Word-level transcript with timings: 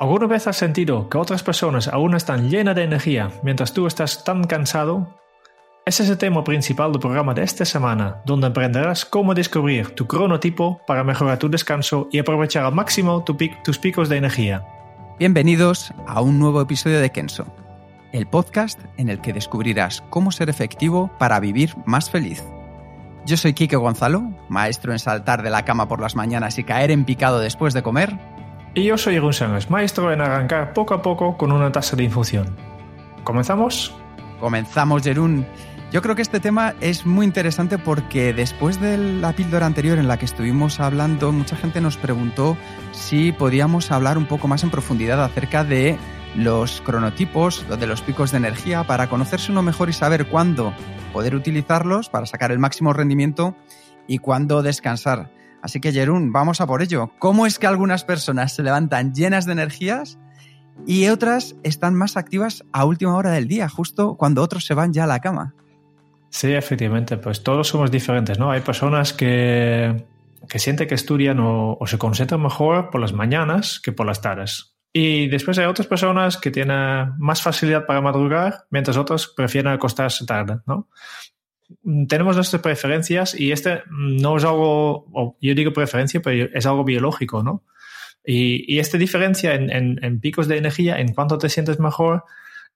¿Alguna 0.00 0.26
vez 0.26 0.46
has 0.46 0.56
sentido 0.56 1.10
que 1.10 1.18
otras 1.18 1.42
personas 1.42 1.86
aún 1.86 2.14
están 2.14 2.48
llenas 2.48 2.74
de 2.74 2.84
energía 2.84 3.30
mientras 3.42 3.74
tú 3.74 3.86
estás 3.86 4.24
tan 4.24 4.44
cansado? 4.44 5.14
Ese 5.84 6.04
es 6.04 6.08
el 6.08 6.16
tema 6.16 6.42
principal 6.42 6.90
del 6.90 7.02
programa 7.02 7.34
de 7.34 7.42
esta 7.42 7.66
semana, 7.66 8.22
donde 8.24 8.46
aprenderás 8.46 9.04
cómo 9.04 9.34
descubrir 9.34 9.90
tu 9.90 10.06
cronotipo 10.06 10.80
para 10.86 11.04
mejorar 11.04 11.38
tu 11.38 11.50
descanso 11.50 12.08
y 12.10 12.18
aprovechar 12.18 12.64
al 12.64 12.74
máximo 12.74 13.22
tus 13.24 13.78
picos 13.78 14.08
de 14.08 14.16
energía. 14.16 14.64
Bienvenidos 15.18 15.92
a 16.06 16.22
un 16.22 16.38
nuevo 16.38 16.62
episodio 16.62 16.98
de 16.98 17.10
Kenso, 17.10 17.44
el 18.12 18.26
podcast 18.26 18.80
en 18.96 19.10
el 19.10 19.20
que 19.20 19.34
descubrirás 19.34 20.02
cómo 20.08 20.32
ser 20.32 20.48
efectivo 20.48 21.10
para 21.18 21.40
vivir 21.40 21.74
más 21.84 22.08
feliz. 22.08 22.42
Yo 23.26 23.36
soy 23.36 23.52
Kike 23.52 23.76
Gonzalo, 23.76 24.22
maestro 24.48 24.92
en 24.92 24.98
saltar 24.98 25.42
de 25.42 25.50
la 25.50 25.66
cama 25.66 25.88
por 25.88 26.00
las 26.00 26.16
mañanas 26.16 26.58
y 26.58 26.64
caer 26.64 26.90
en 26.90 27.04
picado 27.04 27.38
después 27.38 27.74
de 27.74 27.82
comer. 27.82 28.18
Y 28.72 28.84
yo 28.84 28.96
soy 28.96 29.14
Jeroen 29.14 29.32
Sánchez, 29.32 29.68
maestro 29.68 30.12
en 30.12 30.20
arrancar 30.20 30.72
poco 30.72 30.94
a 30.94 31.02
poco 31.02 31.36
con 31.36 31.50
una 31.50 31.72
tasa 31.72 31.96
de 31.96 32.04
infusión. 32.04 32.56
¿Comenzamos? 33.24 33.92
Comenzamos, 34.38 35.02
Jerún. 35.02 35.44
Yo 35.90 36.02
creo 36.02 36.14
que 36.14 36.22
este 36.22 36.38
tema 36.38 36.74
es 36.80 37.04
muy 37.04 37.26
interesante 37.26 37.76
porque 37.76 38.32
después 38.32 38.80
de 38.80 38.96
la 38.96 39.32
píldora 39.32 39.66
anterior 39.66 39.98
en 39.98 40.06
la 40.06 40.18
que 40.18 40.24
estuvimos 40.24 40.78
hablando, 40.78 41.32
mucha 41.32 41.56
gente 41.56 41.80
nos 41.80 41.96
preguntó 41.96 42.56
si 42.92 43.32
podíamos 43.32 43.90
hablar 43.90 44.16
un 44.16 44.26
poco 44.26 44.46
más 44.46 44.62
en 44.62 44.70
profundidad 44.70 45.22
acerca 45.24 45.64
de 45.64 45.98
los 46.36 46.80
cronotipos, 46.80 47.66
de 47.68 47.86
los 47.88 48.02
picos 48.02 48.30
de 48.30 48.36
energía, 48.36 48.84
para 48.84 49.08
conocerse 49.08 49.50
uno 49.50 49.62
mejor 49.62 49.88
y 49.88 49.92
saber 49.92 50.28
cuándo 50.28 50.72
poder 51.12 51.34
utilizarlos 51.34 52.08
para 52.08 52.26
sacar 52.26 52.52
el 52.52 52.60
máximo 52.60 52.92
rendimiento 52.92 53.56
y 54.06 54.18
cuándo 54.18 54.62
descansar. 54.62 55.28
Así 55.62 55.80
que, 55.80 55.92
Jerún, 55.92 56.32
vamos 56.32 56.60
a 56.60 56.66
por 56.66 56.82
ello. 56.82 57.12
¿Cómo 57.18 57.46
es 57.46 57.58
que 57.58 57.66
algunas 57.66 58.04
personas 58.04 58.54
se 58.54 58.62
levantan 58.62 59.14
llenas 59.14 59.46
de 59.46 59.52
energías 59.52 60.18
y 60.86 61.08
otras 61.08 61.56
están 61.62 61.94
más 61.94 62.16
activas 62.16 62.64
a 62.72 62.84
última 62.84 63.16
hora 63.16 63.30
del 63.30 63.48
día, 63.48 63.68
justo 63.68 64.16
cuando 64.16 64.42
otros 64.42 64.64
se 64.64 64.74
van 64.74 64.92
ya 64.92 65.04
a 65.04 65.06
la 65.06 65.20
cama? 65.20 65.54
Sí, 66.30 66.52
efectivamente, 66.52 67.16
pues 67.16 67.42
todos 67.42 67.68
somos 67.68 67.90
diferentes, 67.90 68.38
¿no? 68.38 68.50
Hay 68.50 68.60
personas 68.60 69.12
que, 69.12 70.06
que 70.48 70.58
sienten 70.58 70.88
que 70.88 70.94
estudian 70.94 71.38
o, 71.40 71.78
se 71.86 71.98
concentran 71.98 72.40
mejor 72.40 72.90
por 72.90 73.00
las 73.00 73.12
mañanas 73.12 73.80
que 73.80 73.92
por 73.92 74.06
las 74.06 74.20
tardes. 74.20 74.76
Y 74.92 75.28
después 75.28 75.58
hay 75.58 75.66
otras 75.66 75.86
personas 75.86 76.36
que 76.36 76.50
tienen 76.50 77.12
más 77.18 77.42
facilidad 77.42 77.86
para 77.86 78.00
madrugar, 78.00 78.64
mientras 78.70 78.96
otros 78.96 79.32
prefieren 79.36 79.72
acostarse 79.72 80.24
tarde, 80.24 80.58
¿no? 80.66 80.88
Tenemos 82.08 82.36
nuestras 82.36 82.62
preferencias 82.62 83.38
y 83.38 83.52
este 83.52 83.82
no 83.90 84.36
es 84.36 84.44
algo, 84.44 85.36
yo 85.40 85.54
digo 85.54 85.72
preferencia, 85.72 86.20
pero 86.20 86.48
es 86.52 86.66
algo 86.66 86.84
biológico, 86.84 87.42
¿no? 87.42 87.64
Y, 88.24 88.72
y 88.72 88.78
esta 88.78 88.98
diferencia 88.98 89.54
en, 89.54 89.70
en, 89.70 90.04
en 90.04 90.20
picos 90.20 90.46
de 90.46 90.58
energía, 90.58 91.00
en 91.00 91.14
cuanto 91.14 91.38
te 91.38 91.48
sientes 91.48 91.80
mejor, 91.80 92.24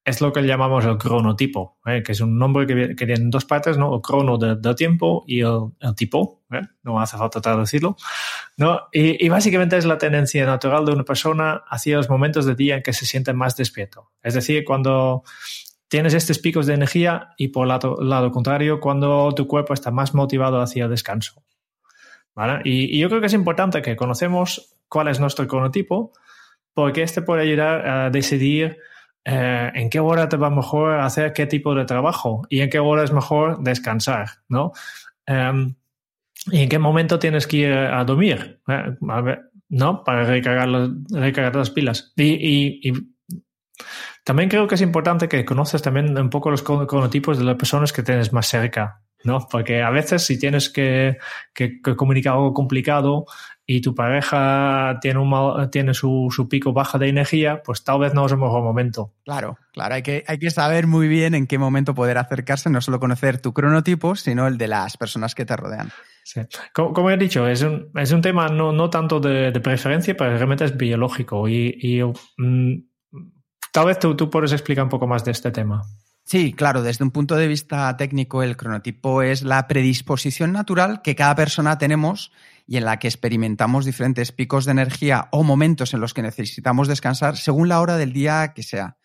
es 0.05 0.21
lo 0.21 0.33
que 0.33 0.43
llamamos 0.43 0.85
el 0.85 0.99
cronotipo, 0.99 1.79
¿eh? 1.87 2.03
que 2.03 2.13
es 2.13 2.21
un 2.21 2.39
nombre 2.39 2.67
que, 2.67 2.95
que, 2.95 3.07
tiene 3.07 3.31
dos 3.31 3.47
partes, 3.47 3.79
¿no? 3.79 3.95
El 3.95 4.03
crono 4.03 4.37
del 4.37 4.61
de 4.61 4.75
tiempo 4.75 5.25
y 5.27 5.41
el, 5.41 5.71
el 5.81 5.95
tipo, 5.95 6.43
¿eh? 6.53 6.61
no 6.83 7.01
hace 7.01 7.17
falta 7.17 7.41
traducirlo, 7.41 7.97
¿no? 8.59 8.83
Y, 8.93 9.25
y, 9.25 9.29
básicamente 9.31 9.79
es 9.79 9.87
la 9.87 9.97
tendencia 9.97 10.45
natural 10.45 10.85
de 10.85 10.93
una 10.93 11.05
persona 11.05 11.63
hacia 11.69 11.97
los 11.97 12.11
momentos 12.11 12.45
del 12.45 12.57
día 12.57 12.77
en 12.77 12.83
que 12.83 12.93
se 12.93 13.07
siente 13.07 13.33
más 13.33 13.57
despierto. 13.57 14.11
Es 14.23 14.35
decir, 14.35 14.65
cuando 14.65 15.25
tienes 15.89 16.15
estos 16.15 16.39
picos 16.39 16.67
de 16.67 16.75
energía 16.75 17.31
y 17.37 17.49
por 17.49 17.65
el 17.67 18.09
lado, 18.09 18.31
contrario, 18.31 18.81
cuando 18.81 19.33
tu 19.35 19.47
cuerpo 19.47 19.75
está 19.75 19.91
más 19.91 20.15
motivado 20.15 20.61
hacia 20.61 20.89
descanso. 20.89 21.43
Y, 22.65 22.99
yo 22.99 23.09
creo 23.09 23.21
que 23.21 23.29
es 23.29 23.33
importante 23.33 23.81
que 23.83 23.97
conocemos 23.97 24.77
cuál 24.89 25.09
es 25.09 25.21
nuestro 25.21 25.47
cronotipo, 25.47 26.13
porque 26.73 27.03
este 27.03 27.23
puede 27.23 27.43
ayudar 27.43 27.87
a 27.89 28.11
decidir 28.11 28.79
eh, 29.25 29.71
en 29.75 29.89
qué 29.89 30.01
hora 30.01 30.29
te 30.29 30.37
va 30.37 30.51
mejor 30.51 31.01
hacer 31.01 31.33
qué 31.33 31.47
tipo 31.47 31.75
de 31.75 31.85
trabajo 31.85 32.43
y 32.51 32.61
en 32.61 32.71
qué 32.71 32.81
hora 32.81 33.05
es 33.05 33.13
mejor 33.13 33.63
descansar, 33.63 34.29
¿no? 34.49 34.73
Um, 35.27 35.75
y 36.51 36.63
en 36.63 36.69
qué 36.69 36.79
momento 36.79 37.19
tienes 37.19 37.47
que 37.47 37.57
ir 37.57 37.73
a 37.73 38.05
dormir, 38.05 38.61
¿eh? 38.69 38.97
¿no? 39.69 40.05
Para 40.05 40.25
recargar, 40.25 41.55
las 41.55 41.71
pilas. 41.71 42.13
Y, 42.17 42.93
también 44.25 44.49
creo 44.49 44.67
que 44.67 44.75
es 44.75 44.81
importante 44.81 45.29
que 45.29 45.45
conoces 45.45 45.83
también 45.83 46.17
un 46.19 46.31
poco 46.31 46.51
los 46.51 46.63
cronotipos 46.63 47.39
de 47.39 47.45
las 47.45 47.57
personas 47.57 47.93
que 47.93 48.03
tienes 48.03 48.33
más 48.33 48.47
cerca, 48.49 49.03
¿no? 49.23 49.47
Porque 49.51 49.83
a 49.83 49.91
veces 49.91 50.25
si 50.25 50.39
tienes 50.39 50.71
que, 50.71 51.19
que, 51.53 51.81
que 51.83 51.95
comunicar 51.95 52.33
algo 52.33 52.55
complicado 52.55 53.27
y 53.67 53.81
tu 53.81 53.95
pareja 53.95 54.99
tiene, 55.01 55.21
un 55.21 55.29
mal, 55.31 55.71
tiene 55.71 55.95
su, 55.95 56.29
su, 56.31 56.49
pico 56.49 56.73
baja 56.73 56.99
de 56.99 57.09
energía, 57.09 57.63
pues 57.63 57.83
tal 57.83 58.01
vez 58.01 58.15
no 58.15 58.27
es 58.27 58.33
el 58.33 58.39
mejor 58.39 58.63
momento. 58.63 59.13
Claro, 59.25 59.59
claro, 59.73 59.95
hay 59.95 60.03
que, 60.03 60.25
hay 60.27 60.39
que 60.39 60.51
saber 60.51 60.87
muy 60.87 61.09
bien 61.09 61.35
en 61.35 61.47
qué 61.47 61.59
momento 61.59 61.95
poder 61.95 62.19
acercarse, 62.19 62.69
no 62.69 62.81
solo 62.81 63.01
conocer 63.01 63.41
tu 63.41 63.53
cronotipo, 63.53 64.17
sino 64.17 64.47
el 64.47 64.59
de 64.59 64.69
las 64.69 64.97
personas 64.97 65.35
que 65.35 65.47
te 65.47 65.57
rodean. 65.57 65.91
Sí. 66.25 66.41
Como, 66.73 66.93
como, 66.93 67.11
he 67.11 67.17
dicho, 67.17 67.47
es 67.47 67.63
un, 67.63 67.91
es 67.95 68.11
un 68.13 68.23
tema 68.23 68.49
no, 68.49 68.73
no 68.73 68.89
tanto 68.89 69.21
de, 69.21 69.51
de, 69.51 69.61
preferencia, 69.61 70.17
pero 70.17 70.35
realmente 70.37 70.65
es 70.65 70.77
biológico 70.77 71.49
y, 71.49 71.77
y 71.81 72.03
mm, 72.03 72.83
tal 73.75 73.87
vez 73.87 73.99
tú, 73.99 74.15
tú 74.15 74.31
puedes 74.31 74.53
explicar 74.53 74.85
un 74.85 74.89
poco 74.89 75.09
más 75.09 75.25
de 75.25 75.33
este 75.33 75.51
tema. 75.51 75.83
Sí, 76.23 76.53
claro, 76.53 76.83
desde 76.83 77.03
un 77.03 77.11
punto 77.11 77.35
de 77.35 77.49
vista 77.49 77.95
técnico, 77.97 78.45
el 78.45 78.57
cronotipo 78.57 79.21
es 79.21 79.43
la 79.43 79.67
predisposición 79.67 80.53
natural 80.53 81.03
que 81.03 81.17
cada 81.17 81.35
persona 81.35 81.77
tenemos 81.77 82.31
y 82.69 82.77
en 82.77 82.85
la 82.85 83.01
que 83.01 83.09
experimentamos 83.09 83.85
diferentes 83.85 84.31
picos 84.31 84.65
de 84.65 84.71
energía 84.71 85.29
o 85.33 85.43
momentos 85.43 85.93
en 85.93 86.01
los 86.01 86.15
que 86.15 86.23
necesitamos 86.23 86.87
descansar 86.87 87.37
según 87.37 87.69
la 87.69 87.81
hora 87.81 87.97
del 87.97 88.13
día 88.13 88.53
que 88.55 88.63
sea. 88.63 88.97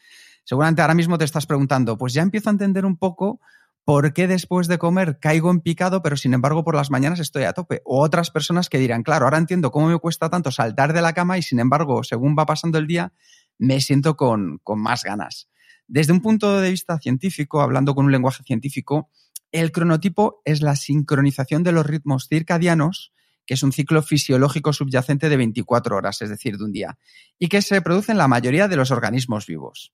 Seguramente 0.45 0.83
ahora 0.83 0.93
mismo 0.93 1.17
te 1.17 1.25
estás 1.25 1.47
preguntando, 1.47 1.97
pues 1.97 2.13
ya 2.13 2.21
empiezo 2.21 2.49
a 2.49 2.53
entender 2.53 2.85
un 2.85 2.95
poco 2.95 3.41
por 3.85 4.13
qué 4.13 4.27
después 4.27 4.67
de 4.67 4.77
comer 4.77 5.17
caigo 5.19 5.49
en 5.49 5.61
picado, 5.61 6.03
pero 6.03 6.15
sin 6.15 6.35
embargo 6.35 6.63
por 6.63 6.75
las 6.75 6.91
mañanas 6.91 7.19
estoy 7.19 7.45
a 7.45 7.53
tope. 7.53 7.81
O 7.85 8.03
otras 8.03 8.29
personas 8.29 8.69
que 8.69 8.77
dirán, 8.77 9.01
claro, 9.01 9.25
ahora 9.25 9.39
entiendo 9.39 9.71
cómo 9.71 9.87
me 9.87 9.97
cuesta 9.97 10.29
tanto 10.29 10.51
saltar 10.51 10.93
de 10.93 11.01
la 11.01 11.13
cama 11.13 11.39
y 11.39 11.41
sin 11.41 11.59
embargo, 11.59 12.03
según 12.03 12.35
va 12.37 12.45
pasando 12.45 12.77
el 12.77 12.85
día, 12.85 13.13
me 13.59 13.79
siento 13.81 14.15
con, 14.17 14.59
con 14.63 14.81
más 14.81 15.03
ganas. 15.03 15.47
Desde 15.87 16.13
un 16.13 16.21
punto 16.21 16.59
de 16.59 16.71
vista 16.71 16.97
científico, 16.97 17.61
hablando 17.61 17.93
con 17.93 18.05
un 18.05 18.11
lenguaje 18.11 18.43
científico, 18.43 19.11
el 19.51 19.71
cronotipo 19.71 20.41
es 20.45 20.61
la 20.61 20.75
sincronización 20.75 21.63
de 21.63 21.71
los 21.71 21.85
ritmos 21.85 22.27
circadianos, 22.27 23.13
que 23.45 23.55
es 23.55 23.63
un 23.63 23.71
ciclo 23.71 24.03
fisiológico 24.03 24.73
subyacente 24.73 25.27
de 25.27 25.37
24 25.37 25.95
horas, 25.95 26.21
es 26.21 26.29
decir, 26.29 26.57
de 26.57 26.63
un 26.63 26.71
día, 26.71 26.97
y 27.39 27.47
que 27.47 27.61
se 27.61 27.81
produce 27.81 28.11
en 28.11 28.19
la 28.19 28.27
mayoría 28.27 28.67
de 28.67 28.75
los 28.75 28.91
organismos 28.91 29.47
vivos. 29.47 29.91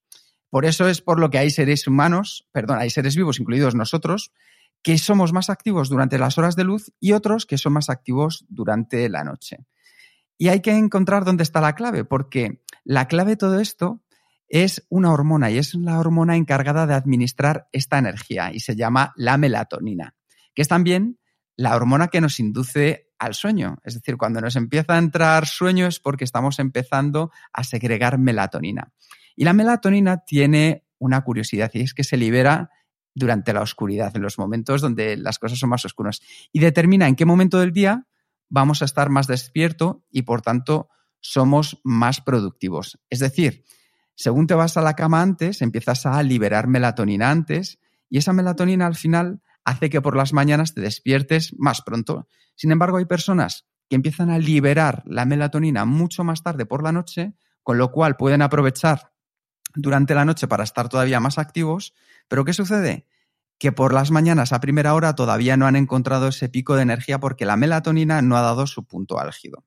Por 0.50 0.66
eso 0.66 0.88
es 0.90 1.02
por 1.02 1.20
lo 1.20 1.30
que 1.30 1.38
hay 1.38 1.50
seres 1.50 1.88
humanos, 1.88 2.48
perdón, 2.52 2.80
hay 2.80 2.90
seres 2.90 3.16
vivos, 3.16 3.40
incluidos 3.40 3.74
nosotros, 3.74 4.32
que 4.84 4.98
somos 4.98 5.34
más 5.34 5.50
activos 5.50 5.90
durante 5.90 6.20
las 6.20 6.38
horas 6.38 6.56
de 6.56 6.66
luz 6.66 6.92
y 7.00 7.14
otros 7.14 7.46
que 7.46 7.58
son 7.58 7.74
más 7.74 7.90
activos 7.90 8.46
durante 8.50 9.08
la 9.10 9.24
noche. 9.24 9.66
Y 10.38 10.50
hay 10.50 10.62
que 10.62 10.72
encontrar 10.72 11.24
dónde 11.26 11.44
está 11.44 11.62
la 11.62 11.76
clave, 11.76 12.04
porque 12.04 12.62
la 12.84 13.08
clave 13.08 13.32
de 13.32 13.38
todo 13.38 13.60
esto 13.60 14.02
es 14.48 14.86
una 14.90 15.12
hormona 15.12 15.50
y 15.50 15.58
es 15.58 15.74
la 15.76 16.00
hormona 16.00 16.36
encargada 16.36 16.86
de 16.86 16.94
administrar 16.94 17.68
esta 17.72 17.98
energía 17.98 18.52
y 18.54 18.60
se 18.60 18.76
llama 18.76 19.14
la 19.16 19.38
melatonina, 19.38 20.16
que 20.54 20.62
es 20.62 20.68
también 20.68 21.20
la 21.56 21.76
hormona 21.76 22.10
que 22.10 22.22
nos 22.22 22.40
induce 22.40 23.10
al 23.18 23.34
sueño. 23.34 23.78
Es 23.84 23.96
decir, 23.96 24.18
cuando 24.18 24.42
nos 24.42 24.56
empieza 24.56 24.96
a 24.96 24.98
entrar 24.98 25.48
sueño 25.48 25.88
es 25.88 26.00
porque 26.00 26.26
estamos 26.26 26.60
empezando 26.60 27.32
a 27.54 27.64
segregar 27.64 28.18
melatonina. 28.18 28.92
Y 29.36 29.46
la 29.46 29.54
melatonina 29.54 30.24
tiene 30.26 30.86
una 30.98 31.22
curiosidad 31.22 31.72
y 31.74 31.82
es 31.82 31.94
que 31.94 32.04
se 32.04 32.18
libera 32.18 32.70
durante 33.14 33.54
la 33.54 33.62
oscuridad, 33.62 34.16
en 34.16 34.22
los 34.22 34.38
momentos 34.38 34.82
donde 34.82 35.16
las 35.16 35.40
cosas 35.40 35.58
son 35.58 35.70
más 35.70 35.86
oscuras. 35.86 36.22
Y 36.52 36.60
determina 36.60 37.08
en 37.08 37.16
qué 37.16 37.26
momento 37.26 37.60
del 37.60 37.72
día 37.72 38.06
vamos 38.50 38.82
a 38.82 38.86
estar 38.86 39.10
más 39.10 39.28
despierto 39.28 40.06
y 40.10 40.24
por 40.24 40.42
tanto 40.42 40.90
somos 41.20 41.80
más 41.84 42.22
productivos. 42.22 43.00
Es 43.10 43.20
decir, 43.20 43.64
según 44.16 44.48
te 44.48 44.54
vas 44.54 44.78
a 44.78 44.82
la 44.82 44.96
cama 44.96 45.22
antes, 45.22 45.62
empiezas 45.62 46.06
a 46.06 46.22
liberar 46.24 46.68
melatonina 46.68 47.32
antes 47.32 47.80
y 48.10 48.18
esa 48.18 48.34
melatonina 48.34 48.86
al 48.86 48.96
final 48.96 49.42
hace 49.64 49.90
que 49.90 50.02
por 50.02 50.16
las 50.16 50.32
mañanas 50.32 50.74
te 50.74 50.82
despiertes 50.82 51.54
más 51.58 51.82
pronto. 51.82 52.28
Sin 52.56 52.72
embargo, 52.72 52.98
hay 52.98 53.06
personas 53.06 53.66
que 53.90 53.96
empiezan 53.96 54.30
a 54.30 54.40
liberar 54.40 55.04
la 55.06 55.26
melatonina 55.26 55.86
mucho 55.86 56.24
más 56.24 56.44
tarde 56.44 56.66
por 56.66 56.84
la 56.84 56.92
noche, 56.92 57.34
con 57.64 57.78
lo 57.78 57.92
cual 57.92 58.16
pueden 58.16 58.42
aprovechar 58.42 59.12
durante 59.74 60.16
la 60.16 60.26
noche 60.26 60.48
para 60.48 60.64
estar 60.64 60.88
todavía 60.88 61.20
más 61.20 61.38
activos. 61.38 61.94
Pero 62.28 62.46
¿qué 62.46 62.54
sucede? 62.54 63.08
Que 63.58 63.72
por 63.72 63.94
las 63.94 64.12
mañanas 64.12 64.52
a 64.52 64.60
primera 64.60 64.94
hora 64.94 65.16
todavía 65.16 65.58
no 65.58 65.66
han 65.66 65.76
encontrado 65.76 66.28
ese 66.28 66.50
pico 66.50 66.76
de 66.76 66.84
energía 66.84 67.20
porque 67.20 67.46
la 67.46 67.58
melatonina 67.58 68.22
no 68.22 68.38
ha 68.38 68.42
dado 68.42 68.68
su 68.68 68.86
punto 68.86 69.20
álgido. 69.20 69.64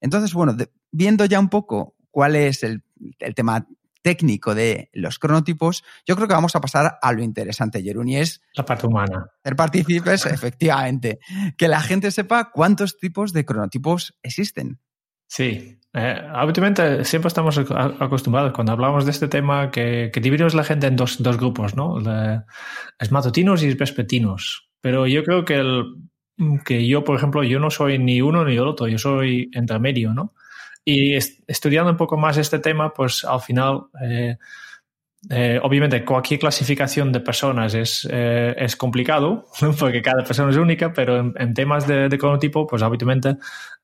Entonces, 0.00 0.32
bueno, 0.34 0.56
viendo 0.90 1.24
ya 1.24 1.40
un 1.40 1.48
poco 1.48 1.96
cuál 2.10 2.36
es 2.36 2.62
el, 2.62 2.82
el 3.18 3.34
tema 3.34 3.66
técnico 4.02 4.54
de 4.54 4.90
los 4.92 5.18
cronotipos, 5.18 5.84
yo 6.06 6.16
creo 6.16 6.28
que 6.28 6.34
vamos 6.34 6.56
a 6.56 6.60
pasar 6.60 6.98
a 7.00 7.12
lo 7.12 7.22
interesante, 7.22 7.82
Jerún, 7.82 8.08
y 8.08 8.16
es... 8.16 8.40
La 8.54 8.64
parte 8.64 8.86
humana. 8.86 9.30
Ser 9.42 9.56
partícipes, 9.56 10.26
efectivamente. 10.32 11.18
Que 11.56 11.68
la 11.68 11.80
gente 11.80 12.10
sepa 12.10 12.50
cuántos 12.50 12.98
tipos 12.98 13.32
de 13.32 13.44
cronotipos 13.44 14.16
existen. 14.22 14.80
Sí, 15.26 15.78
eh, 15.98 17.04
siempre 17.04 17.28
estamos 17.28 17.58
acostumbrados 17.58 18.52
cuando 18.52 18.72
hablamos 18.72 19.04
de 19.04 19.10
este 19.10 19.28
tema 19.28 19.70
que, 19.70 20.10
que 20.12 20.20
dividimos 20.20 20.54
la 20.54 20.64
gente 20.64 20.86
en 20.86 20.96
dos, 20.96 21.22
dos 21.22 21.36
grupos, 21.36 21.74
¿no? 21.74 21.98
es 22.98 23.12
matutinos 23.12 23.62
y 23.62 23.74
vespertinos. 23.74 24.68
Pero 24.80 25.06
yo 25.06 25.24
creo 25.24 25.44
que, 25.44 25.54
el, 25.56 25.84
que 26.64 26.86
yo, 26.86 27.04
por 27.04 27.16
ejemplo, 27.16 27.42
yo 27.42 27.58
no 27.58 27.70
soy 27.70 27.98
ni 27.98 28.20
uno 28.20 28.44
ni 28.44 28.54
el 28.54 28.66
otro, 28.66 28.86
yo 28.88 28.98
soy 28.98 29.50
entre 29.52 29.78
medio, 29.78 30.14
¿no? 30.14 30.34
Y 30.84 31.14
estudiando 31.14 31.90
un 31.90 31.96
poco 31.96 32.16
más 32.16 32.38
este 32.38 32.60
tema, 32.60 32.94
pues 32.94 33.24
al 33.24 33.40
final, 33.40 33.88
eh, 34.02 34.36
eh, 35.28 35.60
obviamente 35.62 36.04
cualquier 36.04 36.40
clasificación 36.40 37.12
de 37.12 37.20
personas 37.20 37.74
es, 37.74 38.08
eh, 38.10 38.54
es 38.56 38.76
complicado, 38.76 39.46
porque 39.78 40.00
cada 40.00 40.24
persona 40.24 40.50
es 40.50 40.56
única, 40.56 40.92
pero 40.92 41.32
en, 41.36 41.54
temas 41.54 41.86
de, 41.86 42.08
de, 42.08 42.18
cronotipo, 42.18 42.66
pues 42.66 42.82
habitualmente 42.82 43.36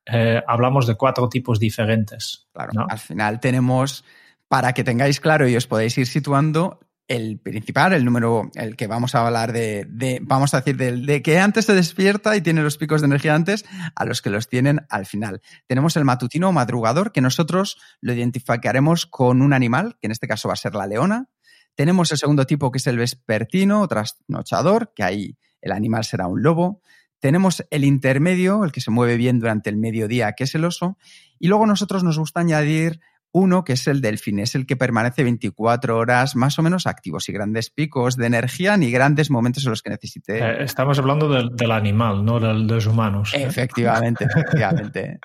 hablamos 0.07 0.87
de 0.87 0.97
cuatro 0.97 1.29
tipos 1.29 1.59
diferentes. 1.59 2.49
Claro, 2.53 2.87
al 2.89 2.99
final 2.99 3.41
tenemos, 3.41 4.05
para 4.49 4.73
que 4.73 4.85
tengáis 4.85 5.21
claro 5.21 5.49
y 5.49 5.57
os 5.57 5.67
podéis 5.67 5.97
ir 5.99 6.07
situando, 6.07 6.81
el 7.09 7.39
principal, 7.39 7.93
el 7.93 8.05
número, 8.05 8.51
el 8.55 8.77
que 8.77 8.87
vamos 8.87 9.15
a 9.15 9.27
hablar 9.27 9.53
de, 9.53 9.87
de 9.89 10.21
vamos 10.23 10.55
a 10.55 10.59
decir, 10.59 10.77
de, 10.77 10.97
de, 10.97 11.23
que 11.23 11.39
antes 11.39 11.67
se 11.67 11.75
despierta 11.75 12.35
y 12.37 12.41
tiene 12.41 12.63
los 12.63 12.79
picos 12.79 13.03
de 13.03 13.07
energía 13.07 13.35
antes, 13.35 13.65
a 13.95 14.05
los 14.05 14.23
que 14.23 14.31
los 14.31 14.49
tienen 14.49 14.87
al 14.89 15.05
final. 15.07 15.43
Tenemos 15.67 15.97
el 15.97 16.05
matutino 16.05 16.49
o 16.49 16.53
madrugador, 16.53 17.13
que 17.13 17.21
nosotros 17.21 17.77
lo 18.01 18.13
identificaremos 18.15 19.07
con 19.07 19.43
un 19.43 19.53
animal, 19.53 19.97
que 20.01 20.07
en 20.07 20.13
este 20.13 20.29
caso 20.29 20.49
va 20.49 20.55
a 20.55 20.59
ser 20.59 20.75
la 20.75 20.87
leona. 20.87 21.29
Tenemos 21.75 22.11
el 22.13 22.19
segundo 22.19 22.47
tipo, 22.47 22.71
que 22.71 22.79
es 22.79 22.87
el 22.87 22.99
vespertino 22.99 23.83
o 23.83 23.89
trasnochador, 23.89 24.93
que 24.95 25.03
ahí 25.03 25.37
el 25.61 25.73
animal 25.73 26.05
será 26.05 26.27
un 26.27 26.43
lobo. 26.43 26.81
Tenemos 27.25 27.65
el 27.71 27.85
intermedio, 27.85 28.67
el 28.67 28.71
que 28.71 28.83
se 28.83 28.91
mueve 28.91 29.17
bien 29.17 29.39
durante 29.39 29.71
el 29.71 29.79
mediodía, 29.79 30.33
que 30.33 30.45
es 30.45 30.55
el 30.55 30.67
oso. 30.67 30.99
Y 31.39 31.49
luego 31.49 31.67
nosotros 31.67 32.05
nos 32.05 32.19
gusta 32.19 32.41
añadir 32.41 33.01
uno, 33.33 33.65
que 33.65 33.73
es 33.73 33.87
el 33.87 34.03
delfín, 34.03 34.41
es 34.41 34.55
el 34.55 34.67
que 34.67 34.77
permanece 34.77 35.25
24 35.25 35.97
horas 35.97 36.37
más 36.37 36.59
o 36.59 36.63
menos 36.63 36.87
activo, 36.87 37.21
sin 37.21 37.37
grandes 37.37 37.71
picos 37.71 38.17
de 38.17 38.27
energía 38.27 38.77
ni 38.77 38.91
grandes 38.91 39.31
momentos 39.31 39.65
en 39.65 39.71
los 39.71 39.81
que 39.81 39.89
necesite. 39.89 40.39
Eh, 40.39 40.65
estamos 40.65 40.99
hablando 40.99 41.31
del, 41.31 41.71
animal, 41.71 42.27
no 42.27 42.39
del, 42.39 42.67
de 42.67 42.75
los 42.75 42.87
humanos. 42.87 43.33
¿eh? 43.33 43.45
Efectivamente, 43.45 44.27
efectivamente. 44.27 45.19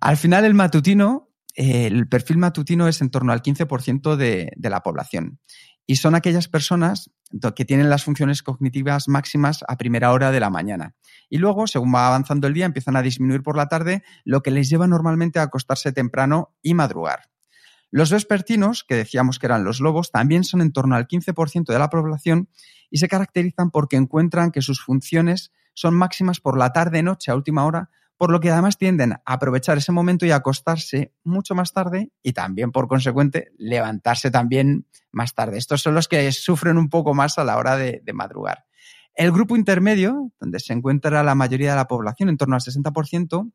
al 0.00 0.16
final, 0.16 0.44
el 0.44 0.54
matutino, 0.54 1.30
eh, 1.54 1.86
el 1.86 2.08
perfil 2.08 2.38
matutino 2.38 2.88
es 2.88 3.00
en 3.00 3.10
torno 3.10 3.32
al 3.32 3.42
15% 3.42 4.16
de, 4.16 4.50
de 4.56 4.70
la 4.70 4.80
población. 4.80 5.38
Y 5.86 5.96
son 5.96 6.16
aquellas 6.16 6.48
personas 6.48 7.12
que 7.54 7.64
tienen 7.64 7.90
las 7.90 8.02
funciones 8.02 8.42
cognitivas 8.42 9.06
máximas 9.06 9.64
a 9.68 9.76
primera 9.76 10.12
hora 10.12 10.32
de 10.32 10.40
la 10.40 10.50
mañana. 10.50 10.94
Y 11.32 11.38
luego, 11.38 11.66
según 11.66 11.94
va 11.94 12.06
avanzando 12.06 12.46
el 12.46 12.52
día, 12.52 12.66
empiezan 12.66 12.94
a 12.94 13.00
disminuir 13.00 13.42
por 13.42 13.56
la 13.56 13.66
tarde, 13.66 14.02
lo 14.22 14.42
que 14.42 14.50
les 14.50 14.68
lleva 14.68 14.86
normalmente 14.86 15.38
a 15.38 15.44
acostarse 15.44 15.90
temprano 15.90 16.54
y 16.60 16.74
madrugar. 16.74 17.30
Los 17.90 18.10
vespertinos, 18.10 18.84
que 18.84 18.96
decíamos 18.96 19.38
que 19.38 19.46
eran 19.46 19.64
los 19.64 19.80
lobos, 19.80 20.10
también 20.10 20.44
son 20.44 20.60
en 20.60 20.72
torno 20.72 20.94
al 20.94 21.08
15% 21.08 21.72
de 21.72 21.78
la 21.78 21.88
población 21.88 22.50
y 22.90 22.98
se 22.98 23.08
caracterizan 23.08 23.70
porque 23.70 23.96
encuentran 23.96 24.50
que 24.50 24.60
sus 24.60 24.84
funciones 24.84 25.52
son 25.72 25.94
máximas 25.94 26.38
por 26.38 26.58
la 26.58 26.74
tarde-noche 26.74 27.30
a 27.30 27.34
última 27.34 27.64
hora, 27.64 27.88
por 28.18 28.30
lo 28.30 28.38
que 28.40 28.50
además 28.50 28.76
tienden 28.76 29.12
a 29.12 29.22
aprovechar 29.24 29.78
ese 29.78 29.90
momento 29.90 30.26
y 30.26 30.32
a 30.32 30.36
acostarse 30.36 31.14
mucho 31.24 31.54
más 31.54 31.72
tarde 31.72 32.12
y 32.22 32.34
también, 32.34 32.72
por 32.72 32.88
consecuente, 32.88 33.52
levantarse 33.56 34.30
también 34.30 34.86
más 35.10 35.34
tarde. 35.34 35.56
Estos 35.56 35.80
son 35.80 35.94
los 35.94 36.08
que 36.08 36.30
sufren 36.30 36.76
un 36.76 36.90
poco 36.90 37.14
más 37.14 37.38
a 37.38 37.44
la 37.44 37.56
hora 37.56 37.78
de, 37.78 38.02
madrugar. 38.12 38.66
El 39.14 39.32
grupo 39.32 39.56
intermedio, 39.56 40.32
donde 40.40 40.60
se 40.60 40.72
encuentra 40.72 41.22
la 41.22 41.34
mayoría 41.34 41.70
de 41.70 41.76
la 41.76 41.88
población, 41.88 42.28
en 42.28 42.36
torno 42.36 42.54
al 42.54 42.60
60%, 42.60 43.52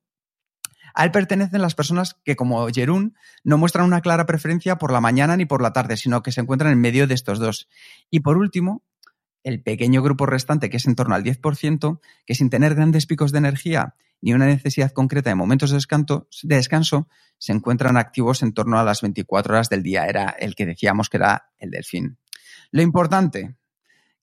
a 0.94 1.04
él 1.04 1.12
pertenecen 1.12 1.62
las 1.62 1.76
personas 1.76 2.16
que, 2.24 2.36
como 2.36 2.68
Jerún, 2.70 3.16
no 3.44 3.58
muestran 3.58 3.86
una 3.86 4.02
clara 4.02 4.26
preferencia 4.26 4.78
por 4.78 4.92
la 4.92 5.02
mañana 5.02 5.38
ni 5.38 5.46
por 5.46 5.62
la 5.62 5.74
tarde, 5.74 5.98
sino 5.98 6.24
que 6.24 6.32
se 6.32 6.42
encuentran 6.42 6.72
en 6.72 6.82
medio 6.82 7.08
de 7.08 7.14
estos 7.14 7.40
dos. 7.40 7.68
Y 8.10 8.22
por 8.22 8.38
último, 8.38 8.84
el 9.44 9.62
pequeño 9.62 10.02
grupo 10.02 10.26
restante, 10.26 10.70
que 10.70 10.78
es 10.78 10.88
en 10.88 10.96
torno 10.96 11.16
al 11.16 11.24
10%, 11.24 12.00
que 12.26 12.36
sin 12.36 12.50
tener 12.50 12.76
grandes 12.76 13.06
picos 13.06 13.32
de 13.32 13.38
energía 13.38 13.96
ni 14.22 14.34
una 14.34 14.48
necesidad 14.48 14.92
concreta 14.92 15.30
de 15.30 15.36
momentos 15.36 15.70
de 15.70 15.76
descanso, 15.76 16.28
de 16.42 16.56
descanso, 16.56 17.08
se 17.38 17.52
encuentran 17.52 17.98
activos 17.98 18.42
en 18.42 18.54
torno 18.54 18.80
a 18.80 18.84
las 18.84 19.02
24 19.02 19.54
horas 19.54 19.70
del 19.70 19.84
día. 19.84 20.06
Era 20.08 20.30
el 20.30 20.56
que 20.56 20.66
decíamos 20.66 21.10
que 21.10 21.18
era 21.18 21.52
el 21.60 21.70
delfín. 21.70 22.18
Lo 22.72 22.82
importante, 22.82 23.56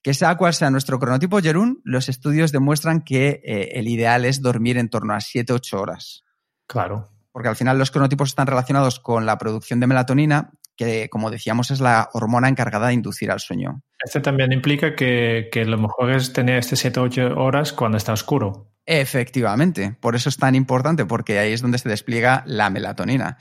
que 0.04 0.12
sea 0.12 0.36
cual 0.36 0.52
sea 0.52 0.70
nuestro 0.70 1.00
cronotipo 1.00 1.40
Jerún, 1.40 1.80
los 1.82 2.10
estudios 2.10 2.52
demuestran 2.52 3.00
que 3.00 3.40
eh, 3.42 3.70
el 3.72 3.88
ideal 3.88 4.26
es 4.26 4.42
dormir 4.42 4.76
en 4.76 4.90
torno 4.90 5.14
a 5.14 5.16
7-8 5.16 5.80
horas. 5.80 6.24
Claro. 6.66 7.08
Porque 7.32 7.48
al 7.48 7.56
final 7.56 7.78
los 7.78 7.90
cronotipos 7.90 8.28
están 8.28 8.46
relacionados 8.46 9.00
con 9.00 9.24
la 9.24 9.38
producción 9.38 9.80
de 9.80 9.86
melatonina, 9.86 10.52
que 10.76 11.08
como 11.08 11.30
decíamos 11.30 11.70
es 11.70 11.80
la 11.80 12.10
hormona 12.12 12.50
encargada 12.50 12.88
de 12.88 12.92
inducir 12.92 13.30
al 13.30 13.40
sueño. 13.40 13.82
Este 13.98 14.20
también 14.20 14.52
implica 14.52 14.94
que, 14.94 15.48
que 15.50 15.64
lo 15.64 15.78
mejor 15.78 16.10
es 16.10 16.34
tener 16.34 16.58
este 16.58 16.76
7-8 16.76 17.38
horas 17.38 17.72
cuando 17.72 17.96
está 17.96 18.12
oscuro. 18.12 18.74
Efectivamente, 18.84 19.96
por 20.00 20.16
eso 20.16 20.28
es 20.28 20.36
tan 20.36 20.54
importante, 20.54 21.06
porque 21.06 21.38
ahí 21.38 21.54
es 21.54 21.62
donde 21.62 21.78
se 21.78 21.88
despliega 21.88 22.44
la 22.46 22.68
melatonina, 22.68 23.38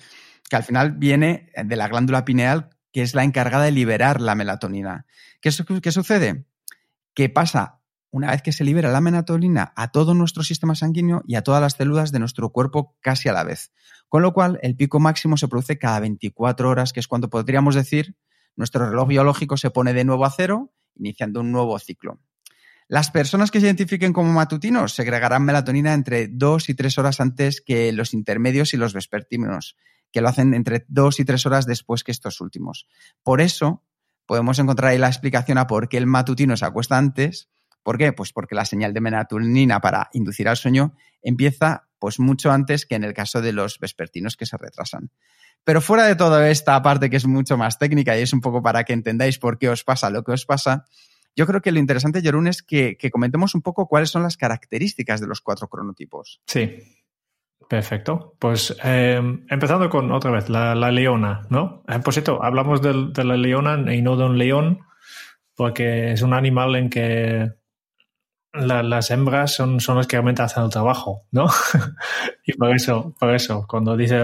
que 0.50 0.56
al 0.56 0.64
final 0.64 0.94
viene 0.94 1.52
de 1.62 1.76
la 1.76 1.90
glándula 1.90 2.24
pineal, 2.24 2.70
que 2.94 3.02
es 3.02 3.16
la 3.16 3.26
encargada 3.26 3.66
de 3.66 3.72
liberar 3.72 4.22
la 4.22 4.36
melatonina. 4.36 5.06
¿Qué, 5.42 5.52
qué 5.82 5.92
sucede? 5.92 6.46
Que 7.14 7.30
pasa, 7.30 7.82
una 8.12 8.32
vez 8.32 8.42
que 8.42 8.52
se 8.52 8.64
libera 8.64 8.92
la 8.92 9.02
melatonina, 9.02 9.74
a 9.76 9.92
todo 9.92 10.14
nuestro 10.14 10.44
sistema 10.44 10.76
sanguíneo 10.76 11.24
y 11.28 11.36
a 11.36 11.42
todas 11.42 11.62
las 11.62 11.74
células 11.74 12.12
de 12.12 12.20
nuestro 12.20 12.52
cuerpo 12.52 12.96
casi 13.02 13.30
a 13.30 13.34
la 13.34 13.44
vez. 13.44 13.72
Con 14.08 14.22
lo 14.22 14.34
cual, 14.34 14.60
el 14.62 14.76
pico 14.76 15.00
máximo 15.00 15.38
se 15.38 15.48
produce 15.48 15.80
cada 15.80 16.00
24 16.00 16.70
horas, 16.70 16.94
que 16.94 17.00
es 17.00 17.08
cuando 17.08 17.30
podríamos 17.30 17.76
decir 17.76 18.16
nuestro 18.56 18.88
reloj 18.88 19.08
biológico 19.08 19.58
se 19.58 19.72
pone 19.72 19.94
de 19.94 20.06
nuevo 20.06 20.26
a 20.26 20.32
cero, 20.32 20.72
iniciando 20.96 21.40
un 21.42 21.52
nuevo 21.52 21.78
ciclo. 21.80 22.20
Las 22.88 23.10
personas 23.10 23.50
que 23.50 23.60
se 23.60 23.66
identifiquen 23.66 24.14
como 24.14 24.32
matutinos 24.34 24.94
segregarán 24.94 25.44
melatonina 25.44 25.94
entre 25.94 26.28
dos 26.28 26.70
y 26.70 26.76
tres 26.76 26.98
horas 26.98 27.20
antes 27.20 27.62
que 27.62 27.92
los 27.94 28.14
intermedios 28.14 28.74
y 28.74 28.78
los 28.78 28.94
vespertinos, 28.94 29.76
que 30.12 30.22
lo 30.22 30.30
hacen 30.30 30.54
entre 30.54 30.86
dos 30.88 31.20
y 31.20 31.26
tres 31.26 31.46
horas 31.46 31.66
después 31.66 32.04
que 32.04 32.12
estos 32.12 32.42
últimos. 32.42 32.88
Por 33.24 33.42
eso 33.42 33.84
podemos 34.26 34.60
encontrar 34.60 34.92
ahí 34.92 34.98
la 34.98 35.08
explicación 35.08 35.58
a 35.58 35.68
por 35.68 35.90
qué 35.90 35.98
el 35.98 36.08
matutino 36.08 36.56
se 36.58 36.66
acuesta 36.66 36.98
antes. 36.98 37.50
¿Por 37.84 37.98
qué? 37.98 38.14
Pues 38.14 38.32
porque 38.32 38.56
la 38.56 38.66
señal 38.66 38.94
de 38.94 39.02
melatonina 39.02 39.80
para 39.82 40.10
inducir 40.14 40.48
al 40.48 40.58
sueño 40.58 40.96
empieza 41.22 41.88
pues 42.00 42.20
mucho 42.20 42.52
antes 42.52 42.86
que 42.86 42.96
en 42.96 43.04
el 43.04 43.14
caso 43.14 43.42
de 43.42 43.54
los 43.54 43.80
vespertinos 43.80 44.38
que 44.38 44.46
se 44.46 44.58
retrasan. 44.58 45.12
Pero 45.64 45.82
fuera 45.82 46.06
de 46.06 46.16
toda 46.16 46.50
esta 46.50 46.82
parte 46.82 47.10
que 47.10 47.18
es 47.18 47.26
mucho 47.26 47.58
más 47.58 47.80
técnica 47.80 48.18
y 48.18 48.22
es 48.22 48.34
un 48.34 48.42
poco 48.42 48.62
para 48.62 48.84
que 48.84 48.94
entendáis 48.94 49.40
por 49.40 49.58
qué 49.58 49.70
os 49.70 49.84
pasa 49.84 50.10
lo 50.10 50.24
que 50.24 50.34
os 50.34 50.46
pasa, 50.46 50.86
yo 51.36 51.48
creo 51.48 51.62
que 51.62 51.72
lo 51.72 51.80
interesante, 51.80 52.22
Jerún, 52.22 52.48
es 52.48 52.62
que, 52.62 52.98
comentemos 53.12 53.56
un 53.56 53.62
poco 53.62 53.88
cuáles 53.88 54.10
son 54.10 54.24
las 54.24 54.38
características 54.38 55.20
de 55.20 55.28
los 55.28 55.42
cuatro 55.42 55.68
cronotipos. 55.68 56.42
Sí, 56.46 56.78
Perfecto. 57.68 58.36
Pues 58.40 58.76
eh, 58.84 59.22
empezando 59.50 59.90
con 59.90 60.12
otra 60.12 60.32
vez, 60.32 60.50
la, 60.50 60.76
leona, 60.92 61.46
¿no? 61.50 61.84
Eh, 61.88 62.00
por 62.00 62.14
cierto, 62.14 62.44
hablamos 62.44 62.82
de, 62.82 63.24
la 63.24 63.38
leona 63.38 63.94
y 63.94 64.02
no 64.02 64.16
de 64.16 64.26
un 64.26 64.38
león, 64.38 64.80
porque 65.56 66.12
es 66.12 66.22
un 66.22 66.34
animal 66.34 66.76
en 66.76 66.90
que 66.90 67.52
las 68.54 69.10
hembras 69.10 69.56
son, 69.56 69.80
son 69.80 69.98
las 69.98 70.06
que 70.06 70.18
realmente 70.18 70.44
hacen 70.44 70.64
el 70.64 70.70
trabajo, 70.70 71.26
¿no? 71.32 71.48
y 72.46 72.54
por 72.54 72.76
eso, 72.76 73.16
por 73.20 73.34
eso, 73.34 73.66
cuando 73.68 73.98
dice, 73.98 74.20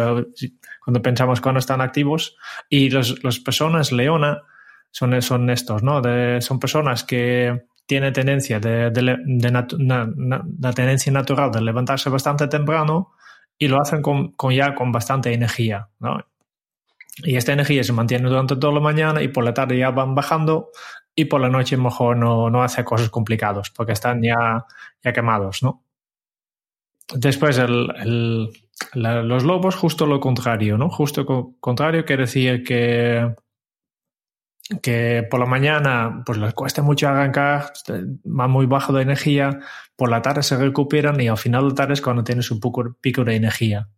cuando 0.83 1.01
pensamos 1.01 1.41
cuando 1.41 1.59
están 1.59 1.81
activos, 1.81 2.37
y 2.69 2.91
los, 2.91 3.23
las 3.23 3.39
personas 3.39 3.91
leona 3.91 4.43
son, 4.91 5.19
son 5.21 5.49
estos, 5.49 5.81
¿no? 5.81 6.01
son 6.41 6.59
personas 6.59 7.03
que 7.03 7.65
tienen 7.87 8.13
tendencia 8.13 8.59
de, 8.59 8.91
la 9.01 10.73
tendencia 10.73 11.11
natural 11.11 11.51
de 11.51 11.61
levantarse 11.61 12.11
bastante 12.11 12.47
temprano 12.47 13.13
y 13.59 13.67
lo 13.67 13.79
hacen 13.79 14.01
con, 14.01 14.33
ya 14.51 14.73
con 14.73 14.91
bastante 14.91 15.33
energía, 15.33 15.89
¿no? 15.99 16.25
Y 17.17 17.35
esta 17.35 17.51
energía 17.51 17.83
se 17.83 17.91
mantiene 17.91 18.29
durante 18.29 18.55
toda 18.55 18.73
la 18.73 18.79
mañana 18.79 19.21
y 19.21 19.27
por 19.27 19.43
la 19.43 19.53
tarde 19.53 19.77
ya 19.77 19.91
van 19.91 20.15
bajando 20.15 20.71
y 21.13 21.25
por 21.25 21.41
la 21.41 21.49
noche 21.49 21.75
mejor 21.75 22.15
no, 22.15 22.49
no 22.49 22.63
hace 22.63 22.85
cosas 22.85 23.09
complicadas 23.09 23.69
porque 23.71 23.91
están 23.91 24.23
ya, 24.23 24.65
ya 25.03 25.11
quemados, 25.11 25.61
¿no? 25.61 25.83
Después, 27.13 27.57
el, 27.57 28.49
los 28.93 29.43
lobos, 29.43 29.75
justo 29.75 30.05
lo 30.05 30.21
contrario, 30.21 30.77
¿no? 30.77 30.89
Justo 30.89 31.23
lo 31.23 31.55
contrario 31.59 32.05
quiere 32.05 32.23
decir 32.23 32.63
que, 32.63 33.35
que 34.81 35.27
por 35.29 35.39
la 35.39 35.45
mañana 35.45 36.21
pues 36.25 36.37
les 36.37 36.53
cuesta 36.53 36.81
mucho 36.81 37.07
arrancar, 37.07 37.73
van 38.23 38.51
muy 38.51 38.67
bajo 38.67 38.93
de 38.93 39.01
energía, 39.01 39.59
por 39.95 40.09
la 40.09 40.21
tarde 40.21 40.43
se 40.43 40.57
recuperan 40.57 41.19
y 41.19 41.27
al 41.27 41.37
final 41.37 41.63
de 41.63 41.69
la 41.69 41.75
tarde 41.75 41.93
es 41.93 42.01
cuando 42.01 42.23
tienes 42.23 42.51
un 42.51 42.59
poco, 42.59 42.95
pico 43.01 43.23
de 43.23 43.35
energía. 43.35 43.89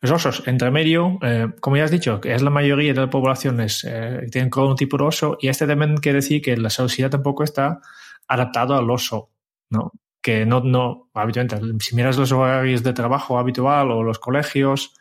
Los 0.00 0.12
osos, 0.12 0.42
entre 0.46 0.70
medio, 0.70 1.18
eh, 1.22 1.48
como 1.60 1.76
ya 1.76 1.84
has 1.84 1.90
dicho, 1.90 2.20
que 2.20 2.34
es 2.34 2.42
la 2.42 2.50
mayoría 2.50 2.92
de 2.92 3.00
la 3.00 3.10
población 3.10 3.60
es, 3.60 3.84
eh, 3.88 4.26
tienen 4.30 4.50
tipo 4.76 4.98
de 4.98 5.04
oso 5.04 5.38
y 5.40 5.48
este 5.48 5.66
también 5.66 5.96
quiere 5.96 6.16
decir 6.16 6.42
que 6.42 6.56
la 6.56 6.70
sociedad 6.70 7.10
tampoco 7.10 7.42
está 7.42 7.80
adaptado 8.28 8.76
al 8.76 8.88
oso, 8.90 9.30
¿no? 9.70 9.92
Que 10.20 10.46
no, 10.46 10.60
no, 10.60 11.10
habitualmente, 11.14 11.84
si 11.84 11.96
miras 11.96 12.16
los 12.18 12.30
horarios 12.30 12.84
de 12.84 12.92
trabajo 12.92 13.38
habitual 13.38 13.90
o 13.90 14.04
los 14.04 14.20
colegios, 14.20 14.94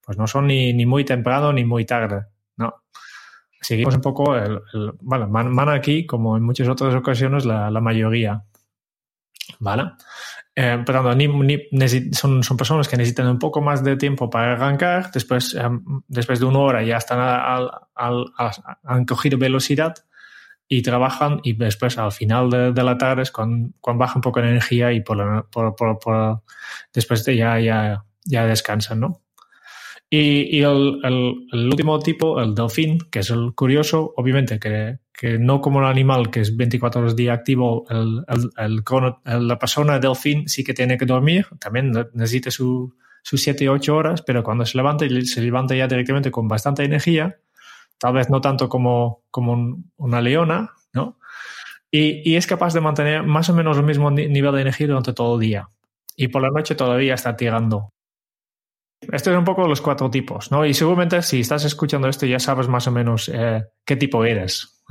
pues 0.00 0.16
no 0.16 0.26
son 0.26 0.46
ni, 0.46 0.72
ni 0.74 0.86
muy 0.86 1.04
temprano 1.04 1.52
ni 1.52 1.64
muy 1.64 1.84
tarde. 1.84 2.26
Seguimos 3.60 3.94
un 3.94 4.00
poco, 4.00 4.36
el, 4.36 4.60
bueno, 5.00 5.28
man, 5.28 5.68
aquí, 5.68 6.06
como 6.06 6.36
en 6.36 6.42
muchas 6.42 6.68
otras 6.68 6.94
ocasiones, 6.94 7.44
la, 7.44 7.70
la 7.70 7.80
mayoría, 7.80 8.44
¿vale? 9.58 9.92
Eh, 10.54 10.82
pero 10.84 11.14
ni, 11.14 11.28
son, 12.12 12.42
son, 12.42 12.56
personas 12.56 12.88
que 12.88 12.96
necesitan 12.96 13.28
un 13.28 13.38
poco 13.38 13.60
más 13.60 13.84
de 13.84 13.96
tiempo 13.96 14.28
para 14.28 14.54
arrancar, 14.54 15.12
después, 15.12 15.54
eh, 15.54 15.62
después 16.08 16.40
de 16.40 16.46
una 16.46 16.58
hora 16.58 16.82
ya 16.82 16.96
están 16.96 17.20
al, 17.20 17.70
al, 17.94 18.24
han 18.82 19.04
cogido 19.04 19.38
velocidad 19.38 19.94
y 20.66 20.82
trabajan 20.82 21.40
y 21.44 21.52
después 21.52 21.96
al 21.96 22.10
final 22.10 22.50
de, 22.50 22.72
de 22.72 22.82
la 22.82 22.98
tarde 22.98 23.22
es 23.22 23.30
cuando, 23.30 23.70
cuando, 23.80 24.00
baja 24.00 24.16
un 24.16 24.20
poco 24.20 24.40
la 24.40 24.50
energía 24.50 24.92
y 24.92 25.00
por, 25.00 25.48
por, 25.48 25.76
por 25.76 26.42
después 26.92 27.24
de 27.24 27.36
ya, 27.36 27.60
ya, 27.60 28.04
ya 28.24 28.44
descansan, 28.44 28.98
¿no? 28.98 29.22
Y, 30.10 30.62
el, 30.62 31.00
el, 31.04 31.66
último 31.66 31.98
tipo, 31.98 32.40
el 32.40 32.54
delfín, 32.54 32.98
que 33.10 33.18
es 33.18 33.28
el 33.28 33.54
curioso, 33.54 34.14
obviamente 34.16 34.58
que, 34.58 34.98
no 35.38 35.60
como 35.60 35.80
un 35.80 35.84
animal 35.84 36.30
que 36.30 36.40
es 36.40 36.56
24 36.56 37.00
horas 37.02 37.16
día 37.16 37.34
activo, 37.34 37.84
el, 37.90 38.24
el, 38.56 39.46
la 39.46 39.58
persona 39.58 39.98
delfín 39.98 40.48
sí 40.48 40.64
que 40.64 40.72
tiene 40.72 40.96
que 40.96 41.04
dormir, 41.04 41.46
también 41.58 41.92
necesita 42.14 42.50
sus 42.50 42.94
7 43.22 43.68
o 43.68 43.72
8 43.72 43.96
horas, 43.96 44.22
pero 44.22 44.42
cuando 44.42 44.64
se 44.64 44.78
levanta, 44.78 45.04
se 45.24 45.42
levanta 45.42 45.74
ya 45.74 45.86
directamente 45.86 46.30
con 46.30 46.48
bastante 46.48 46.84
energía, 46.84 47.40
tal 47.98 48.14
vez 48.14 48.30
no 48.30 48.40
tanto 48.40 48.70
como, 48.70 49.24
como 49.30 49.84
una 49.96 50.22
leona, 50.22 50.70
¿no? 50.94 51.18
Y, 51.90 52.30
y, 52.30 52.36
es 52.36 52.46
capaz 52.46 52.72
de 52.72 52.80
mantener 52.80 53.24
más 53.24 53.48
o 53.50 53.54
menos 53.54 53.76
el 53.76 53.84
mismo 53.84 54.10
nivel 54.10 54.54
de 54.54 54.60
energía 54.60 54.86
durante 54.86 55.14
todo 55.14 55.34
el 55.34 55.40
día. 55.40 55.68
Y 56.16 56.28
por 56.28 56.42
la 56.42 56.50
noche 56.50 56.74
todavía 56.74 57.14
está 57.14 57.34
tirando. 57.34 57.92
Estos 59.00 59.32
son 59.32 59.38
un 59.38 59.44
poco 59.44 59.66
los 59.68 59.80
cuatro 59.80 60.10
tipos, 60.10 60.50
¿no? 60.50 60.66
Y 60.66 60.74
seguramente 60.74 61.22
si 61.22 61.40
estás 61.40 61.64
escuchando 61.64 62.08
esto 62.08 62.26
ya 62.26 62.38
sabes 62.38 62.68
más 62.68 62.86
o 62.88 62.90
menos 62.90 63.30
eh, 63.32 63.64
qué 63.84 63.96
tipo 63.96 64.24
eres. 64.24 64.82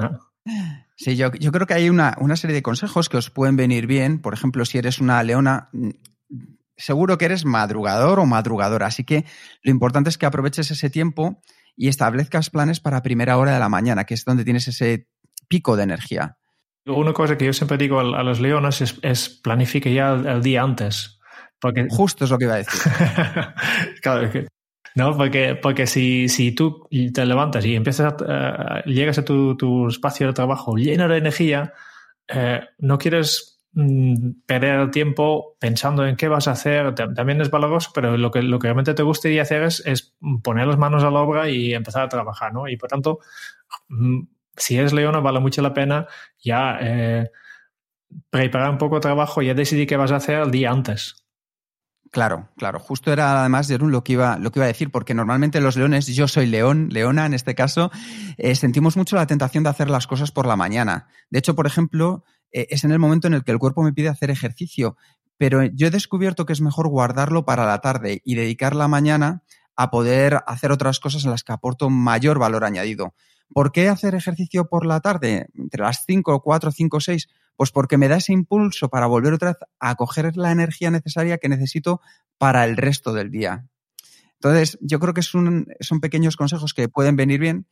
Sí, 0.96 1.16
yo, 1.16 1.32
yo, 1.34 1.52
creo 1.52 1.68
que 1.68 1.74
hay 1.74 1.90
una, 1.90 2.16
una, 2.20 2.36
serie 2.38 2.56
de 2.56 2.62
consejos 2.62 3.10
que 3.10 3.18
os 3.18 3.30
pueden 3.30 3.58
venir 3.58 3.86
bien. 3.86 4.20
Por 4.20 4.34
ejemplo, 4.34 4.66
si 4.66 4.78
eres 4.78 5.00
una 5.00 5.22
leona, 5.24 5.70
mm, 5.74 5.90
seguro 6.78 7.18
que 7.18 7.26
eres 7.26 7.46
madrugador 7.46 8.20
o 8.20 8.26
madrugadora. 8.26 8.88
Así 8.88 9.04
que 9.04 9.26
lo 9.62 9.72
importante 9.72 10.10
es 10.10 10.18
que 10.18 10.26
aproveches 10.26 10.72
ese 10.72 10.90
tiempo 10.90 11.42
y 11.76 11.90
establezcas 11.90 12.50
planes 12.50 12.80
para 12.80 13.04
primera 13.04 13.38
hora 13.38 13.54
de 13.54 13.60
la 13.60 13.70
mañana, 13.70 14.06
que 14.06 14.14
es 14.14 14.24
donde 14.24 14.46
tienes 14.46 14.68
ese 14.68 15.08
pico 15.48 15.76
de 15.76 15.84
energía. 15.84 16.38
Una 16.86 17.12
cosa 17.12 17.38
que 17.38 17.46
yo 17.46 17.54
siempre 17.54 17.78
digo 17.78 18.00
a, 18.00 18.24
los 18.24 18.40
leones 18.40 18.80
es, 18.82 18.98
es 19.02 19.30
planifique 19.30 19.94
ya 19.94 20.14
el 20.14 20.42
día 20.42 20.64
antes 20.64 21.17
porque... 21.60 21.88
Justo 21.90 22.26
es 22.26 22.32
lo 22.32 22.38
que 22.38 22.46
iba 22.46 22.56
a 22.56 22.58
decir. 22.58 22.92
claro, 24.02 24.32
que, 24.32 24.48
no, 24.98 25.16
porque, 25.16 25.54
porque 25.54 25.86
si, 25.86 26.28
si 26.28 26.54
tú 26.54 26.88
te 27.14 27.24
levantas 27.24 27.64
y 27.66 27.76
empiezas 27.76 28.16
a, 28.20 28.84
llegas 28.86 29.20
a 29.20 29.24
tu, 29.24 29.56
tu, 29.56 29.88
espacio 29.88 30.26
de 30.26 30.34
trabajo 30.34 30.76
lleno 30.76 31.08
de 31.08 31.18
energía, 31.18 31.74
eh, 32.28 32.62
no 32.80 32.98
quieres 32.98 33.62
mm, 33.74 34.42
perder 34.48 34.80
el 34.80 34.90
tiempo 34.90 35.56
pensando 35.60 36.04
en 36.04 36.16
qué 36.16 36.28
vas 36.28 36.48
a 36.48 36.54
hacer. 36.54 36.96
También 36.96 37.42
es 37.42 37.52
valoroso, 37.52 37.92
pero 37.94 38.18
lo 38.18 38.32
que, 38.32 38.42
lo 38.42 38.58
que 38.58 38.70
realmente 38.70 38.96
te 38.96 39.04
gustaría 39.04 39.44
hacer 39.44 39.62
es, 39.62 39.86
es 39.86 40.16
poner 40.42 40.66
las 40.66 40.80
manos 40.80 41.04
a 41.04 41.12
la 41.12 41.20
obra 41.20 41.48
y 41.48 41.76
empezar 41.76 42.02
a 42.02 42.10
trabajar, 42.10 42.52
¿no? 42.52 42.68
Y 42.68 42.76
por 42.76 42.90
tanto, 42.90 43.20
mm, 43.90 44.22
si 44.56 44.78
eres 44.78 44.94
leona, 44.94 45.20
vale 45.20 45.40
mucho 45.40 45.62
la 45.62 45.76
pena 45.76 46.08
ya 46.40 46.76
eh, 46.82 47.30
preparar 48.32 48.72
un 48.72 48.80
poco 48.80 48.96
de 48.96 49.02
trabajo 49.02 49.44
y 49.44 49.46
ya 49.46 49.54
decidir 49.54 49.86
qué 49.86 49.96
vas 49.96 50.12
a 50.12 50.16
hacer 50.16 50.40
el 50.40 50.50
día 50.50 50.72
antes. 50.72 51.27
Claro, 52.12 52.50
claro. 52.56 52.80
Justo 52.80 53.12
era 53.12 53.42
además, 53.42 53.68
Jerún, 53.68 53.92
lo 53.92 54.04
que 54.04 54.14
iba, 54.14 54.38
lo 54.38 54.52
que 54.52 54.60
iba 54.60 54.66
a 54.66 54.68
decir, 54.68 54.92
porque 54.92 55.14
normalmente 55.14 55.60
los 55.62 55.76
leones, 55.76 56.08
yo 56.08 56.28
soy 56.28 56.46
león, 56.46 56.90
leona 56.92 57.26
en 57.26 57.34
este 57.34 57.56
caso, 57.56 57.92
eh, 58.38 58.56
sentimos 58.56 58.98
mucho 58.98 59.16
la 59.16 59.28
tentación 59.28 59.64
de 59.64 59.70
hacer 59.70 59.90
las 59.90 60.08
cosas 60.08 60.32
por 60.32 60.46
la 60.46 60.56
mañana. 60.56 61.08
De 61.30 61.40
hecho, 61.40 61.56
por 61.56 61.68
ejemplo, 61.68 62.24
eh, 62.52 62.68
es 62.70 62.84
en 62.84 62.92
el 62.92 63.00
momento 63.00 63.28
en 63.28 63.34
el 63.34 63.44
que 63.44 63.52
el 63.52 63.60
cuerpo 63.60 63.84
me 63.84 63.94
pide 63.94 64.10
hacer 64.10 64.30
ejercicio, 64.30 64.96
pero 65.38 65.64
yo 65.64 65.88
he 65.88 65.92
descubierto 65.92 66.46
que 66.46 66.54
es 66.54 66.62
mejor 66.62 66.88
guardarlo 66.88 67.46
para 67.46 67.66
la 67.66 67.80
tarde 67.80 68.22
y 68.24 68.36
dedicar 68.36 68.76
la 68.76 68.88
mañana 68.88 69.44
a 69.76 69.92
poder 69.92 70.40
hacer 70.48 70.72
otras 70.72 71.00
cosas 71.00 71.26
en 71.26 71.32
las 71.32 71.44
que 71.44 71.54
aporto 71.54 71.90
mayor 71.90 72.40
valor 72.40 72.64
añadido. 72.64 73.14
¿Por 73.54 73.72
qué 73.72 73.90
hacer 73.90 74.16
ejercicio 74.16 74.68
por 74.68 74.86
la 74.86 75.00
tarde? 75.00 75.48
Entre 75.54 75.82
las 75.82 76.04
5, 76.06 76.42
4, 76.42 76.72
5, 76.72 77.00
6 77.00 77.28
pues 77.58 77.72
porque 77.72 77.98
me 77.98 78.08
da 78.08 78.18
ese 78.18 78.32
impulso 78.32 78.88
para 78.90 79.08
volver 79.08 79.34
otra 79.34 79.50
vez 79.50 79.58
a 79.80 79.96
coger 79.96 80.38
la 80.38 80.52
energía 80.52 80.90
necesaria 80.90 81.38
que 81.38 81.50
necesito 81.50 82.00
para 82.38 82.64
el 82.64 82.78
resto 82.78 83.12
del 83.12 83.30
día. 83.32 83.68
Entonces, 84.36 84.78
yo 84.80 85.00
creo 85.00 85.14
que 85.14 85.24
son 85.24 85.66
pequeños 86.00 86.38
consejos 86.38 86.74
que 86.74 86.88
pueden 86.88 87.16
venir 87.16 87.40
bien. 87.40 87.68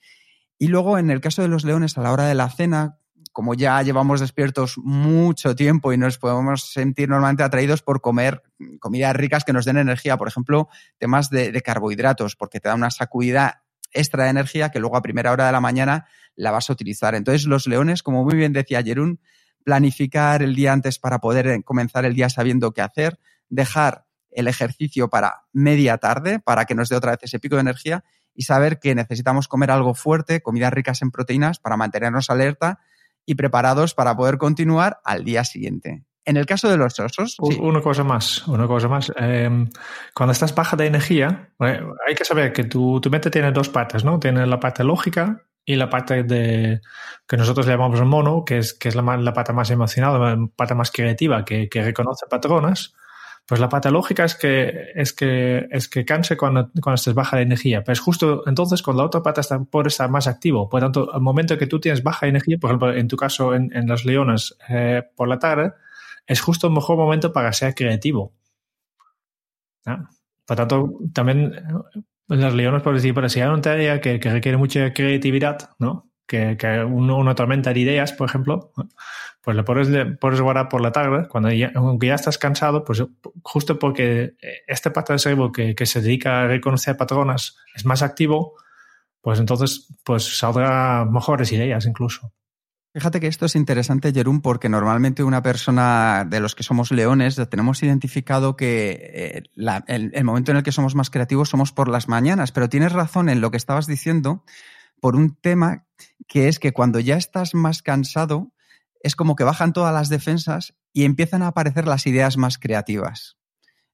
Y 0.58 0.68
luego, 0.68 0.98
en 0.98 1.12
el 1.12 1.22
caso 1.22 1.42
de 1.42 1.48
los 1.48 1.64
leones, 1.64 1.98
a 1.98 2.02
la 2.02 2.12
hora 2.12 2.26
de 2.26 2.34
la 2.34 2.50
cena, 2.50 2.98
como 3.36 3.54
ya 3.54 3.82
llevamos 3.82 4.22
despiertos 4.22 4.78
mucho 4.78 5.58
tiempo 5.58 5.92
y 5.92 5.98
nos 5.98 6.18
podemos 6.18 6.72
sentir 6.72 7.10
normalmente 7.10 7.44
atraídos 7.44 7.82
por 7.82 8.00
comer 8.00 8.42
comidas 8.80 9.14
ricas 9.14 9.44
que 9.44 9.52
nos 9.52 9.66
den 9.66 9.78
energía, 9.78 10.16
por 10.16 10.30
ejemplo, 10.30 10.70
temas 10.98 11.30
de, 11.30 11.52
carbohidratos, 11.62 12.38
porque 12.38 12.62
te 12.62 12.70
da 12.70 12.76
una 12.76 12.92
sacudida 12.92 13.66
extra 13.92 14.24
de 14.24 14.30
energía 14.30 14.70
que 14.70 14.80
luego 14.80 14.96
a 14.96 15.02
primera 15.02 15.34
hora 15.34 15.48
de 15.48 15.52
la 15.52 15.60
mañana 15.60 16.08
la 16.36 16.52
vas 16.52 16.70
a 16.70 16.74
utilizar. 16.74 17.14
Entonces, 17.14 17.46
los 17.46 17.68
leones, 17.68 18.04
como 18.04 18.24
muy 18.24 18.36
bien 18.36 18.54
decía 18.54 18.82
Jerún, 18.82 19.20
planificar 19.66 20.44
el 20.44 20.56
día 20.56 20.72
antes 20.72 21.00
para 21.00 21.20
poder 21.20 21.48
eh, 21.48 21.64
comenzar 21.64 22.06
el 22.06 22.14
día 22.14 22.30
sabiendo 22.30 22.72
qué 22.72 22.82
hacer, 22.82 23.20
dejar 23.50 24.06
el 24.32 24.48
ejercicio 24.48 25.10
para 25.10 25.44
media 25.52 25.98
tarde 25.98 26.40
para 26.40 26.66
que 26.66 26.76
nos 26.76 26.88
dé 26.88 26.96
otra 26.96 27.12
vez 27.12 27.24
ese 27.24 27.40
pico 27.40 27.56
de 27.56 27.62
energía 27.62 28.04
y 28.34 28.44
saber 28.44 28.80
que 28.80 28.94
necesitamos 28.94 29.48
comer 29.48 29.72
algo 29.72 29.96
fuerte, 29.96 30.42
comidas 30.42 30.72
ricas 30.72 31.02
en 31.02 31.10
proteínas 31.10 31.60
para 31.60 31.78
mantenernos 31.78 32.30
alerta 32.30 32.80
y 33.26 33.36
preparados 33.36 33.96
para 33.96 34.16
poder 34.16 34.38
continuar 34.38 35.00
al 35.04 35.24
día 35.24 35.44
siguiente. 35.44 36.04
En 36.26 36.38
el 36.38 36.46
caso 36.46 36.70
de 36.70 36.78
los 36.78 37.00
osos. 37.00 37.38
Una 37.40 37.82
cosa 37.82 38.04
más, 38.04 38.48
una 38.48 38.68
cosa 38.68 38.88
más. 38.88 39.12
Em, 39.16 39.70
cuando 40.14 40.34
estás 40.34 40.54
baja 40.54 40.76
de 40.76 40.88
energía, 40.88 41.50
eh, 41.60 41.82
hay 42.08 42.16
que 42.16 42.26
saber 42.26 42.52
que 42.52 42.66
tu, 42.66 43.00
tu 43.00 43.10
mente 43.10 43.30
tiene 43.30 43.52
dos 43.52 43.70
partes, 43.70 44.04
¿no? 44.04 44.20
Tiene 44.20 44.46
la 44.46 44.60
parte 44.60 44.84
lógica 44.84 45.44
y 45.66 45.76
la 45.76 45.90
parte 45.90 46.24
de 46.24 46.82
que 47.28 47.38
nosotros 47.38 47.66
llamamos 47.66 48.00
el 48.00 48.06
mono, 48.06 48.46
que 48.46 48.60
es, 48.60 48.74
que 48.74 48.90
es 48.90 48.96
la, 48.96 49.18
la 49.18 49.34
parte 49.34 49.52
más 49.52 49.70
emocional, 49.72 50.22
la 50.22 50.48
parte 50.56 50.76
más 50.76 50.92
creativa, 50.92 51.44
que, 51.44 51.68
que, 51.68 51.84
reconoce 51.84 52.28
patrones, 52.30 52.94
pues 53.48 53.60
la 53.60 53.70
parte 53.70 53.92
lógica 53.92 54.26
es 54.26 54.36
que, 54.36 54.92
es 54.96 55.14
que, 55.14 55.68
es 55.72 55.88
que 55.88 56.06
canse 56.06 56.38
cuando, 56.38 56.70
cuando 56.82 56.96
estés 56.96 57.14
baja 57.14 57.38
de 57.38 57.44
energía. 57.44 57.84
Pero 57.84 57.94
es 57.94 58.00
justo 58.00 58.44
entonces 58.48 58.82
cuando 58.82 59.04
la 59.04 59.08
otra 59.08 59.24
parte 59.24 59.42
está, 59.42 59.64
por 59.64 59.88
estar 59.88 60.10
más 60.10 60.28
activo. 60.28 60.70
Por 60.70 60.82
tanto, 60.82 61.14
al 61.14 61.22
momento 61.22 61.58
que 61.58 61.68
tú 61.68 61.80
tienes 61.80 62.04
baja 62.04 62.28
energía, 62.28 62.58
por 62.60 62.70
ejemplo, 62.70 62.94
en 62.94 63.08
tu 63.08 63.18
caso 63.18 63.56
en, 63.56 63.76
en 63.76 63.88
los 63.88 64.06
leones 64.06 64.56
eh, 64.70 65.04
por 65.16 65.28
la 65.28 65.40
tarde, 65.40 65.74
es 66.28 66.42
justo 66.42 66.68
el 66.68 66.74
mejor 66.74 66.98
momento 66.98 67.34
para 67.34 67.54
ser 67.54 67.76
creativo. 67.76 68.34
Por 70.46 70.58
tanto, 70.58 70.94
también 71.14 71.54
decir, 72.28 73.14
pero 73.14 73.30
si 73.30 73.42
hay 73.42 73.48
una 73.48 73.62
tarea 73.62 74.02
que, 74.02 74.20
que 74.20 74.32
requiere 74.32 74.58
mucha 74.58 74.94
creatividad, 74.94 75.70
¿no? 75.80 76.10
Que, 76.28 76.58
que 76.58 76.84
una 76.84 77.36
tormenta 77.36 77.72
de 77.72 77.80
ideas, 77.80 78.12
por 78.14 78.28
ejemplo, 78.28 78.72
pues 79.42 79.56
le 79.56 79.64
puedes, 79.64 79.90
puedes 80.20 80.42
guardar 80.42 80.70
por 80.70 80.82
la 80.82 80.92
tarde, 80.92 81.28
cuando 81.28 81.52
ya, 81.52 81.72
aunque 81.76 82.08
ya 82.08 82.16
estás 82.16 82.40
cansado, 82.40 82.84
pues 82.84 83.04
justo 83.44 83.78
porque 83.78 84.36
este 84.66 84.90
parte 84.90 85.14
del 85.14 85.20
cerebro 85.20 85.52
que, 85.52 85.76
que 85.76 85.86
se 85.86 86.02
dedica 86.02 86.42
a 86.42 86.48
reconocer 86.48 86.98
patronas 86.98 87.58
es 87.76 87.86
más 87.86 88.02
activo, 88.02 88.56
pues 89.22 89.40
entonces 89.40 89.88
pues 90.04 90.38
saldrá 90.38 91.06
mejores 91.06 91.52
ideas 91.52 91.86
incluso. 91.86 92.32
Fíjate 92.96 93.20
que 93.20 93.28
esto 93.28 93.46
es 93.46 93.58
interesante, 93.58 94.14
Jerún, 94.14 94.40
porque 94.40 94.70
normalmente 94.70 95.22
una 95.22 95.42
persona 95.42 96.26
de 96.26 96.40
los 96.40 96.56
que 96.56 96.64
somos 96.64 96.94
leones 96.94 97.36
tenemos 97.50 97.84
identificado 97.84 98.56
que 98.56 98.92
eh, 99.14 99.44
el, 99.88 100.24
momento 100.24 100.52
en 100.52 100.58
el 100.58 100.64
que 100.64 100.72
somos 100.72 100.96
más 100.96 101.10
creativos 101.10 101.50
somos 101.50 101.74
por 101.74 101.90
las 101.90 102.08
mañanas, 102.08 102.54
pero 102.54 102.70
tienes 102.70 102.94
razón 102.94 103.28
en 103.28 103.42
lo 103.42 103.52
que 103.52 103.58
estabas 103.58 103.86
diciendo 103.86 104.46
por 105.02 105.18
un 105.18 105.36
tema 105.36 105.86
que 106.26 106.48
es 106.48 106.58
que 106.58 106.72
cuando 106.72 107.02
ya 107.02 107.18
estás 107.18 107.54
más 107.54 107.82
cansado, 107.82 108.54
es 109.02 109.18
como 109.18 109.36
que 109.36 109.44
bajan 109.44 109.74
todas 109.74 109.94
las 109.94 110.08
defensas 110.08 110.74
y 110.94 111.04
empiezan 111.04 111.42
a 111.42 111.48
aparecer 111.48 111.88
las 111.88 112.08
ideas 112.08 112.38
más 112.38 112.58
creativas. 112.58 113.36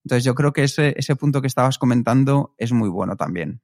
Entonces 0.06 0.24
yo 0.24 0.36
creo 0.36 0.54
que 0.54 0.64
ese 0.64 1.16
punto 1.16 1.42
que 1.42 1.48
estabas 1.48 1.80
comentando 1.80 2.54
es 2.60 2.72
muy 2.72 2.90
bueno 2.90 3.16
también. 3.16 3.64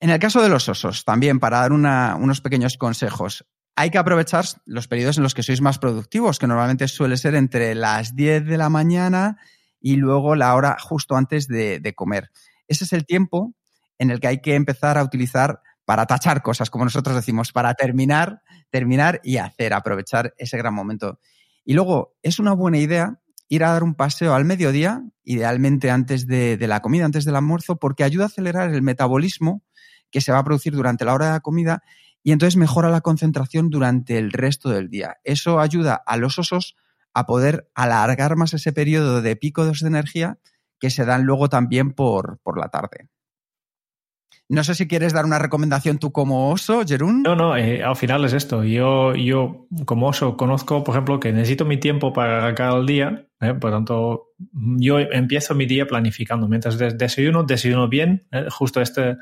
En 0.00 0.10
el 0.10 0.18
caso 0.18 0.42
de 0.42 0.48
los 0.48 0.68
osos, 0.68 1.04
también 1.04 1.38
para 1.38 1.60
dar 1.60 1.70
unos 1.70 2.40
pequeños 2.40 2.76
consejos, 2.76 3.46
hay 3.76 3.90
que 3.90 3.98
aprovechar 3.98 4.44
los 4.66 4.88
periodos 4.88 5.16
en 5.16 5.22
los 5.22 5.34
que 5.34 5.42
sois 5.42 5.60
más 5.60 5.78
productivos, 5.78 6.38
que 6.38 6.46
normalmente 6.46 6.88
suele 6.88 7.16
ser 7.16 7.34
entre 7.34 7.74
las 7.74 8.14
10 8.14 8.46
de 8.46 8.58
la 8.58 8.68
mañana 8.68 9.38
y 9.80 9.96
luego 9.96 10.36
la 10.36 10.54
hora 10.54 10.76
justo 10.78 11.16
antes 11.16 11.48
de, 11.48 11.80
de 11.80 11.94
comer. 11.94 12.30
Ese 12.68 12.84
es 12.84 12.92
el 12.92 13.04
tiempo 13.04 13.54
en 13.98 14.10
el 14.10 14.20
que 14.20 14.28
hay 14.28 14.40
que 14.40 14.54
empezar 14.54 14.98
a 14.98 15.04
utilizar 15.04 15.60
para 15.84 16.06
tachar 16.06 16.42
cosas, 16.42 16.70
como 16.70 16.84
nosotros 16.84 17.16
decimos, 17.16 17.52
para 17.52 17.74
terminar, 17.74 18.42
terminar 18.70 19.20
y 19.24 19.38
hacer, 19.38 19.74
aprovechar 19.74 20.34
ese 20.38 20.56
gran 20.56 20.74
momento. 20.74 21.18
Y 21.64 21.74
luego 21.74 22.14
es 22.22 22.38
una 22.38 22.52
buena 22.52 22.78
idea 22.78 23.18
ir 23.48 23.64
a 23.64 23.72
dar 23.72 23.82
un 23.82 23.94
paseo 23.94 24.34
al 24.34 24.46
mediodía, 24.46 25.02
idealmente 25.24 25.90
antes 25.90 26.26
de, 26.26 26.56
la 26.66 26.80
comida, 26.80 27.04
antes 27.04 27.26
del 27.26 27.36
almuerzo, 27.36 27.76
porque 27.76 28.02
ayuda 28.02 28.24
a 28.24 28.26
acelerar 28.28 28.70
el 28.70 28.80
metabolismo 28.80 29.62
que 30.10 30.22
se 30.22 30.32
va 30.32 30.38
a 30.38 30.44
producir 30.44 30.72
durante 30.72 31.04
la 31.04 31.12
hora 31.12 31.26
de 31.26 31.32
la 31.32 31.40
comida 31.40 31.82
y 32.22 32.32
entonces 32.32 32.56
mejora 32.56 32.90
la 32.90 33.00
concentración 33.00 33.70
durante 33.70 34.18
el 34.18 34.32
resto 34.32 34.70
del 34.70 34.88
día. 34.88 35.16
Eso 35.24 35.60
ayuda 35.60 35.94
a 36.06 36.16
los 36.16 36.38
osos 36.38 36.76
a 37.14 37.26
poder 37.26 37.68
alargar 37.74 38.36
más 38.36 38.54
ese 38.54 38.72
periodo 38.72 39.22
de 39.22 39.36
picos 39.36 39.80
de 39.80 39.88
energía 39.88 40.38
que 40.78 40.90
se 40.90 41.04
dan 41.04 41.24
luego 41.24 41.48
también 41.48 41.92
por, 41.92 42.38
por 42.42 42.58
la 42.58 42.68
tarde. 42.68 43.08
No 44.48 44.64
sé 44.64 44.74
si 44.74 44.86
quieres 44.86 45.14
dar 45.14 45.24
una 45.24 45.38
recomendación 45.38 45.98
tú 45.98 46.12
como 46.12 46.50
oso, 46.50 46.82
Jerún. 46.86 47.22
No, 47.22 47.34
no, 47.34 47.56
eh, 47.56 47.82
al 47.82 47.96
final 47.96 48.24
es 48.26 48.34
esto. 48.34 48.64
Yo, 48.64 49.14
yo 49.14 49.66
como 49.86 50.08
oso 50.08 50.36
conozco, 50.36 50.84
por 50.84 50.94
ejemplo, 50.94 51.20
que 51.20 51.32
necesito 51.32 51.64
mi 51.64 51.78
tiempo 51.78 52.12
para 52.12 52.50
el 52.50 52.86
día. 52.86 53.28
Eh, 53.40 53.54
por 53.54 53.70
tanto, 53.70 54.26
yo 54.76 54.98
empiezo 54.98 55.54
mi 55.54 55.64
día 55.64 55.86
planificando. 55.86 56.48
Mientras 56.48 56.76
desayuno, 56.76 57.44
desayuno 57.44 57.88
bien. 57.88 58.26
Eh, 58.30 58.46
justo 58.50 58.82
este, 58.82 59.16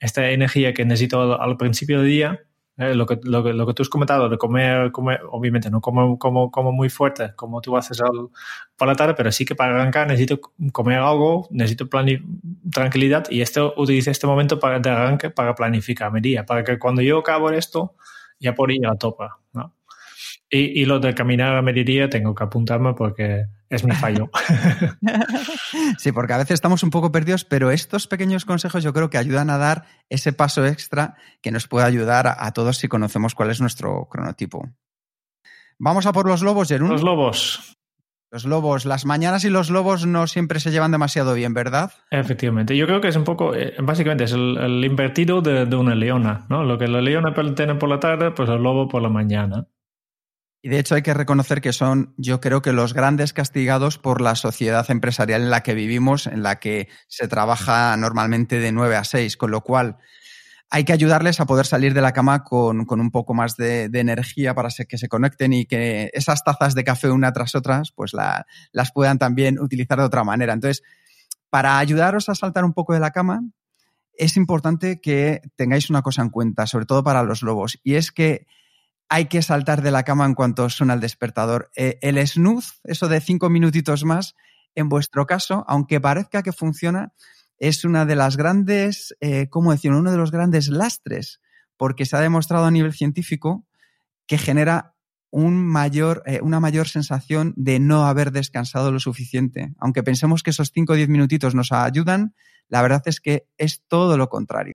esta 0.00 0.30
energía 0.30 0.74
que 0.74 0.84
necesito 0.84 1.40
al 1.40 1.56
principio 1.56 2.00
del 2.00 2.08
día 2.08 2.40
eh, 2.80 2.94
lo, 2.94 3.04
que, 3.04 3.20
lo, 3.24 3.42
lo, 3.52 3.66
que, 3.66 3.74
tú 3.74 3.82
has 3.82 3.90
comentado 3.90 4.30
de 4.30 4.38
comer, 4.38 4.90
comer 4.90 5.20
obviamente 5.30 5.70
no 5.70 5.82
como, 5.82 6.18
como, 6.18 6.50
como 6.50 6.72
muy 6.72 6.88
fuerte 6.88 7.34
como 7.36 7.60
tú 7.60 7.76
haces 7.76 8.00
al, 8.00 8.30
por 8.74 8.88
la 8.88 8.94
tarde, 8.94 9.12
pero 9.14 9.30
sí 9.30 9.44
que 9.44 9.54
para 9.54 9.74
arrancar 9.74 10.06
necesito 10.06 10.40
comer 10.72 10.98
algo, 10.98 11.46
necesito 11.50 11.90
tranquilidad 12.72 13.26
y 13.28 13.42
esto 13.42 13.74
este 13.86 14.26
momento 14.26 14.58
para, 14.58 14.76
arranque 14.76 15.28
para 15.28 15.54
planificar 15.54 16.10
mi 16.10 16.22
día, 16.22 16.46
para 16.46 16.64
que 16.64 16.78
cuando 16.78 17.02
yo 17.02 17.18
acabo 17.18 17.50
esto 17.50 17.96
ya 18.38 18.54
por 18.54 18.72
ir 18.72 18.86
a 18.86 18.94
topa. 18.96 19.38
¿no? 19.52 19.74
Y, 20.48 20.80
y, 20.80 20.86
lo 20.86 21.00
de 21.00 21.14
caminar 21.14 21.54
a 21.56 21.62
mediodía 21.62 22.08
tengo 22.08 22.34
que 22.34 22.44
apuntarme 22.44 22.94
porque 22.94 23.44
es 23.68 23.84
mi 23.84 23.94
fallo. 23.94 24.30
sí, 25.98 26.12
porque 26.12 26.32
a 26.32 26.38
veces 26.38 26.54
estamos 26.54 26.82
un 26.82 26.90
poco 26.90 27.12
perdidos, 27.12 27.44
pero 27.44 27.70
estos 27.70 28.06
pequeños 28.06 28.44
consejos 28.44 28.82
yo 28.82 28.92
creo 28.92 29.10
que 29.10 29.18
ayudan 29.18 29.50
a 29.50 29.58
dar 29.58 29.84
ese 30.08 30.32
paso 30.32 30.66
extra 30.66 31.16
que 31.42 31.50
nos 31.50 31.68
puede 31.68 31.86
ayudar 31.86 32.26
a, 32.38 32.52
todos 32.52 32.78
si 32.78 32.88
conocemos 32.88 33.34
cuál 33.34 33.50
es 33.50 33.60
nuestro 33.60 34.08
cronotipo. 34.10 34.68
Vamos 35.78 36.06
a 36.06 36.12
por 36.12 36.26
los 36.26 36.42
lobos, 36.42 36.68
Jerún. 36.68 36.90
Los 36.90 37.02
lobos. 37.02 37.76
Los 38.32 38.44
lobos, 38.44 38.84
las 38.84 39.06
mañanas 39.06 39.44
y 39.44 39.50
los 39.50 39.70
lobos 39.70 40.06
no 40.06 40.28
siempre 40.28 40.60
se 40.60 40.70
llevan 40.70 40.92
demasiado 40.92 41.34
bien, 41.34 41.52
¿verdad? 41.52 41.92
Efectivamente. 42.12 42.76
Yo 42.76 42.86
creo 42.86 43.00
que 43.00 43.08
es 43.08 43.16
un 43.16 43.24
poco, 43.24 43.56
eh, 43.56 43.74
básicamente 43.82 44.24
es 44.24 44.32
el, 44.32 44.84
invertido 44.84 45.40
de, 45.40 45.66
de, 45.66 45.76
una 45.76 45.96
leona, 45.96 46.46
¿no? 46.48 46.62
Lo 46.62 46.78
que 46.78 46.86
la 46.86 47.00
leona 47.00 47.34
tiene 47.56 47.74
por 47.74 47.88
la 47.88 47.98
tarde, 47.98 48.30
pues 48.30 48.48
el 48.48 48.62
lobo 48.62 48.86
por 48.86 49.02
la 49.02 49.08
mañana. 49.08 49.66
Y 50.62 50.68
de 50.68 50.78
hecho 50.78 50.94
hay 50.94 51.02
que 51.02 51.14
reconocer 51.14 51.60
que 51.62 51.72
son, 51.72 52.14
yo 52.18 52.40
creo 52.40 52.60
que 52.60 52.72
los 52.72 52.92
grandes 52.92 53.32
castigados 53.32 53.98
por 53.98 54.20
la 54.20 54.34
sociedad 54.34 54.90
empresarial 54.90 55.42
en 55.42 55.50
la 55.50 55.62
que 55.62 55.74
vivimos, 55.74 56.26
en 56.26 56.42
la 56.42 56.58
que 56.58 56.88
se 57.08 57.28
trabaja 57.28 57.96
normalmente 57.96 58.58
de 58.58 58.70
9 58.70 58.96
a 58.96 59.04
6, 59.04 59.38
con 59.38 59.50
lo 59.50 59.62
cual 59.62 59.96
hay 60.68 60.84
que 60.84 60.92
ayudarles 60.92 61.40
a 61.40 61.46
poder 61.46 61.66
salir 61.66 61.94
de 61.94 62.02
la 62.02 62.12
cama 62.12 62.44
con, 62.44 62.86
un 62.88 63.10
poco 63.10 63.34
más 63.34 63.56
de, 63.56 63.90
energía 63.92 64.54
para 64.54 64.68
que 64.86 64.98
se 64.98 65.08
conecten 65.08 65.52
y 65.52 65.64
que 65.66 66.10
esas 66.12 66.44
tazas 66.44 66.74
de 66.74 66.84
café 66.84 67.10
una 67.10 67.32
tras 67.32 67.54
otras, 67.54 67.90
pues 67.90 68.12
las 68.12 68.92
puedan 68.92 69.18
también 69.18 69.58
utilizar 69.58 69.98
de 69.98 70.04
otra 70.04 70.22
manera. 70.24 70.52
Entonces, 70.52 70.82
para 71.48 71.78
ayudaros 71.78 72.28
a 72.28 72.36
saltar 72.36 72.64
un 72.64 72.72
poco 72.72 72.94
de 72.94 73.00
la 73.00 73.10
cama, 73.10 73.42
es 74.12 74.36
importante 74.36 75.00
que 75.00 75.40
tengáis 75.56 75.90
una 75.90 76.02
cosa 76.02 76.22
en 76.22 76.30
cuenta, 76.30 76.66
sobre 76.66 76.86
todo 76.86 77.02
para 77.02 77.24
los 77.24 77.42
lobos, 77.42 77.80
y 77.82 77.94
es 77.94 78.12
que 78.12 78.46
hay 79.10 79.26
que 79.26 79.42
saltar 79.42 79.82
de 79.82 79.90
la 79.90 80.04
cama 80.04 80.24
en 80.24 80.34
cuanto 80.34 80.70
suena 80.70 80.94
el 80.94 81.00
despertador. 81.00 81.70
Eh, 81.74 81.98
el 82.00 82.16
snooze, 82.26 82.74
eso 82.84 83.08
de 83.08 83.20
cinco 83.20 83.50
minutitos 83.50 84.04
más, 84.04 84.36
en 84.76 84.88
vuestro 84.88 85.26
caso, 85.26 85.64
aunque 85.66 86.00
parezca 86.00 86.44
que 86.44 86.52
funciona, 86.52 87.12
es 87.58 87.84
una 87.84 88.06
de 88.06 88.14
las 88.14 88.36
grandes, 88.36 89.16
eh, 89.20 89.48
¿cómo 89.50 89.72
decirlo? 89.72 89.98
Uno 89.98 90.12
de 90.12 90.16
los 90.16 90.30
grandes 90.30 90.68
lastres, 90.68 91.40
porque 91.76 92.06
se 92.06 92.16
ha 92.16 92.20
demostrado 92.20 92.66
a 92.66 92.70
nivel 92.70 92.92
científico 92.92 93.66
que 94.28 94.38
genera 94.38 94.94
un 95.30 95.66
mayor, 95.66 96.22
eh, 96.26 96.38
una 96.40 96.60
mayor 96.60 96.86
sensación 96.86 97.52
de 97.56 97.80
no 97.80 98.06
haber 98.06 98.30
descansado 98.30 98.92
lo 98.92 99.00
suficiente. 99.00 99.74
Aunque 99.80 100.04
pensemos 100.04 100.44
que 100.44 100.50
esos 100.50 100.70
5 100.72 100.92
o 100.92 100.96
10 100.96 101.08
minutitos 101.08 101.56
nos 101.56 101.72
ayudan, 101.72 102.36
la 102.68 102.80
verdad 102.80 103.02
es 103.06 103.20
que 103.20 103.48
es 103.58 103.82
todo 103.88 104.16
lo 104.16 104.28
contrario. 104.28 104.74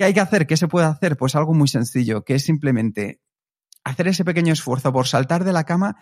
¿Qué 0.00 0.04
hay 0.04 0.14
que 0.14 0.20
hacer? 0.20 0.46
¿Qué 0.46 0.56
se 0.56 0.66
puede 0.66 0.86
hacer? 0.86 1.18
Pues 1.18 1.34
algo 1.34 1.52
muy 1.52 1.68
sencillo, 1.68 2.24
que 2.24 2.34
es 2.34 2.42
simplemente 2.42 3.20
hacer 3.84 4.08
ese 4.08 4.24
pequeño 4.24 4.50
esfuerzo 4.50 4.94
por 4.94 5.06
saltar 5.06 5.44
de 5.44 5.52
la 5.52 5.64
cama 5.64 5.98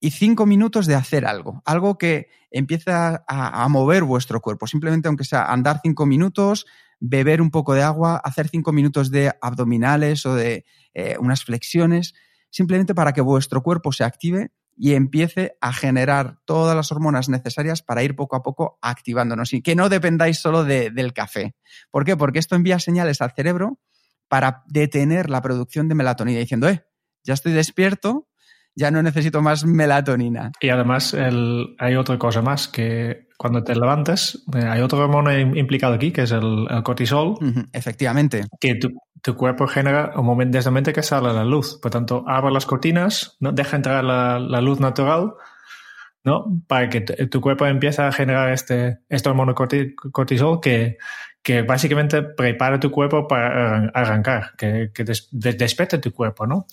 y 0.00 0.10
cinco 0.10 0.44
minutos 0.44 0.86
de 0.86 0.96
hacer 0.96 1.24
algo, 1.24 1.62
algo 1.64 1.98
que 1.98 2.30
empiece 2.50 2.90
a, 2.90 3.66
mover 3.70 4.02
vuestro 4.02 4.40
cuerpo, 4.40 4.66
simplemente 4.66 5.06
aunque 5.06 5.22
sea 5.22 5.44
andar 5.52 5.78
cinco 5.84 6.04
minutos, 6.04 6.66
beber 6.98 7.40
un 7.40 7.52
poco 7.52 7.74
de 7.74 7.82
agua, 7.84 8.20
hacer 8.24 8.48
cinco 8.48 8.72
minutos 8.72 9.12
de 9.12 9.32
abdominales 9.40 10.26
o 10.26 10.34
de 10.34 10.64
eh, 10.94 11.14
unas 11.20 11.44
flexiones, 11.44 12.14
simplemente 12.50 12.92
para 12.92 13.12
que 13.12 13.20
vuestro 13.20 13.62
cuerpo 13.62 13.92
se 13.92 14.02
active 14.02 14.50
y 14.78 14.94
empiece 14.94 15.56
a 15.60 15.72
generar 15.72 16.38
todas 16.44 16.76
las 16.76 16.92
hormonas 16.92 17.28
necesarias 17.28 17.82
para 17.82 18.04
ir 18.04 18.14
poco 18.14 18.36
a 18.36 18.42
poco 18.42 18.78
activándonos 18.80 19.52
y 19.52 19.60
que 19.60 19.74
no 19.74 19.88
dependáis 19.88 20.38
solo 20.38 20.62
del 20.64 21.12
café. 21.12 21.56
¿Por 21.90 22.04
qué? 22.04 22.16
Porque 22.16 22.38
esto 22.38 22.54
envía 22.54 22.78
señales 22.78 23.20
al 23.20 23.32
cerebro 23.32 23.80
para 24.28 24.62
detener 24.66 25.30
la 25.30 25.42
producción 25.42 25.88
de 25.88 25.96
melatonina 25.96 26.38
diciendo, 26.38 26.68
eh, 26.68 26.86
ya 27.24 27.34
estoy 27.34 27.52
despierto, 27.52 28.27
ya 28.78 28.90
no 28.92 29.02
necesito 29.02 29.42
más 29.42 29.64
melatonina. 29.64 30.52
Y 30.60 30.68
además 30.68 31.14
hay 31.78 31.96
otra 31.96 32.16
cosa 32.16 32.42
más, 32.42 32.68
que 32.68 33.26
cuando 33.36 33.64
te 33.64 33.74
levantes, 33.74 34.44
eh, 34.54 34.64
hay 34.64 34.80
otro 34.80 34.98
hormona 35.00 35.38
implicado 35.38 35.94
aquí, 35.94 36.12
que 36.12 36.22
es 36.22 36.30
el, 36.30 36.66
cortisol. 36.84 37.34
efectivamente. 37.72 38.44
Que 38.60 38.76
tu, 38.76 38.90
tu, 39.20 39.34
cuerpo 39.34 39.66
genera 39.66 40.12
un 40.16 40.24
momento 40.24 40.56
desde 40.56 40.68
el 40.68 40.72
momento 40.72 40.92
que 40.92 41.02
sale 41.02 41.32
la 41.32 41.44
luz. 41.44 41.78
Por 41.82 41.90
tanto, 41.90 42.24
abre 42.26 42.52
las 42.52 42.66
cortinas, 42.66 43.36
¿no? 43.40 43.50
deja 43.52 43.76
entrar 43.76 44.04
la, 44.04 44.38
la 44.38 44.60
luz 44.60 44.78
natural 44.78 45.34
¿no? 46.24 46.44
Para 46.66 46.88
que 46.88 47.00
tu 47.00 47.40
cuerpo 47.40 47.66
empiece 47.66 48.02
a 48.02 48.12
generar 48.12 48.52
este, 48.52 48.98
este 49.08 49.28
hormono 49.28 49.54
cortisol 49.54 50.60
que, 50.60 50.98
que 51.42 51.62
básicamente 51.62 52.22
prepara 52.22 52.78
tu 52.78 52.90
cuerpo 52.90 53.26
para 53.26 53.88
arrancar, 53.94 54.52
que, 54.56 54.90
que 54.92 55.04
tu 55.98 56.12
cuerpo, 56.12 56.46
¿no? 56.46 56.66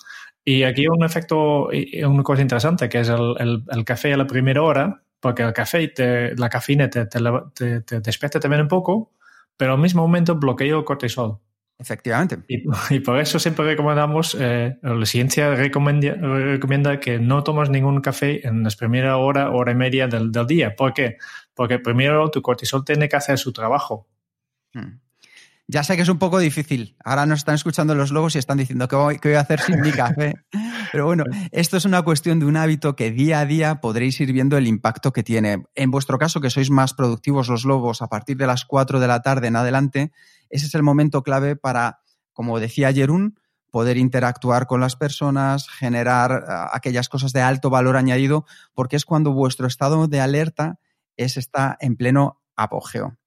Y 0.47 0.61
aquí 0.61 0.81
hay 0.81 0.87
un 0.87 1.03
efecto, 1.03 1.69
una 2.07 2.23
cosa 2.23 2.43
interesante, 2.43 2.87
que 2.87 2.99
es 2.99 3.09
el, 3.09 3.63
el, 3.67 3.83
café 3.83 4.13
a 4.13 4.17
la 4.17 4.27
primera 4.27 4.61
hora, 4.61 5.01
porque 5.19 5.41
el 5.41 5.53
café, 5.53 5.87
te, 5.87 6.35
la 6.35 6.49
cafeína 6.49 6.87
te, 6.87 7.07
te, 7.07 7.81
te, 7.81 7.99
despierta 7.99 8.39
también 8.39 8.61
un 8.61 8.67
poco, 8.67 9.11
pero 9.57 9.73
al 9.73 9.79
mismo 9.79 10.03
momento 10.03 10.35
bloquea 10.35 10.77
el 10.77 10.83
cortisol. 10.83 11.39
Efectivamente. 11.79 12.37
Y, 12.47 12.99
por 12.99 13.19
eso 13.19 13.39
siempre 13.39 13.65
recomendamos, 13.65 14.37
eh, 14.39 14.77
la 14.81 15.05
ciencia 15.07 15.55
recomienda, 15.55 16.13
recomienda, 16.13 16.99
que 16.99 17.19
no 17.19 17.43
tomas 17.43 17.71
ningún 17.71 17.99
café 18.01 18.47
en 18.47 18.63
las 18.63 18.75
primeras 18.75 19.17
hora, 19.17 19.49
hora 19.49 19.71
y 19.71 19.75
media 19.75 20.07
del, 20.07 20.31
del, 20.31 20.45
día. 20.45 20.75
¿Por 20.75 20.93
qué? 20.93 21.17
Porque 21.55 21.79
primero 21.79 22.29
tu 22.29 22.43
cortisol 22.43 22.85
tiene 22.85 23.09
que 23.09 23.15
hacer 23.15 23.39
su 23.39 23.51
trabajo. 23.51 24.07
Hmm. 24.73 24.99
Ya 25.67 25.83
sé 25.83 25.95
que 25.95 26.03
es 26.03 26.09
un 26.09 26.19
poco 26.19 26.37
difícil. 26.37 26.95
Ahora 27.03 27.25
nos 27.25 27.39
están 27.39 27.55
escuchando 27.55 27.95
los 27.95 28.11
lobos 28.11 28.35
y 28.35 28.37
están 28.37 28.57
diciendo 28.57 28.87
qué 28.87 28.95
voy, 28.95 29.17
a 29.35 29.39
hacer 29.39 29.59
sin 29.59 29.81
mi 29.81 29.91
café. 29.91 30.35
Pero 30.91 31.05
bueno, 31.05 31.23
esto 31.51 31.77
es 31.77 31.85
una 31.85 32.03
cuestión 32.03 32.39
de 32.39 32.45
un 32.45 32.55
hábito 32.55 32.95
que 32.95 33.09
día 33.09 33.39
a 33.39 33.45
día 33.47 33.81
podréis 33.81 34.19
ir 34.21 34.31
viendo 34.31 34.57
el 34.57 34.67
impacto 34.67 35.11
que 35.11 35.23
tiene. 35.23 35.65
En 35.73 35.89
vuestro 35.89 36.19
caso, 36.19 36.39
que 36.39 36.51
sois 36.51 36.69
más 36.69 36.93
productivos 36.93 37.49
los 37.49 37.65
lobos 37.65 38.03
a 38.03 38.07
partir 38.07 38.37
de 38.37 38.45
las 38.45 38.65
4 38.65 38.99
de 38.99 39.07
la 39.07 39.23
tarde 39.23 39.47
en 39.47 39.55
adelante, 39.55 40.11
ese 40.51 40.67
es 40.67 40.75
el 40.75 40.83
momento 40.83 41.23
clave 41.23 41.55
para, 41.55 41.99
como 42.31 42.59
decía 42.59 42.93
Jerún, 42.93 43.39
poder 43.71 43.97
interactuar 43.97 44.67
con 44.67 44.79
las 44.79 44.95
personas, 44.95 45.67
generar 45.67 46.45
aquellas 46.71 47.09
cosas 47.09 47.33
de 47.33 47.41
alto 47.41 47.71
valor 47.71 47.97
añadido, 47.97 48.45
porque 48.75 48.95
es 48.95 49.03
cuando 49.03 49.33
vuestro 49.33 49.65
estado 49.65 50.07
de 50.07 50.21
alerta 50.21 50.79
es, 51.17 51.37
está 51.37 51.75
en 51.81 51.95
pleno 51.95 52.41
apogeo. 52.55 53.17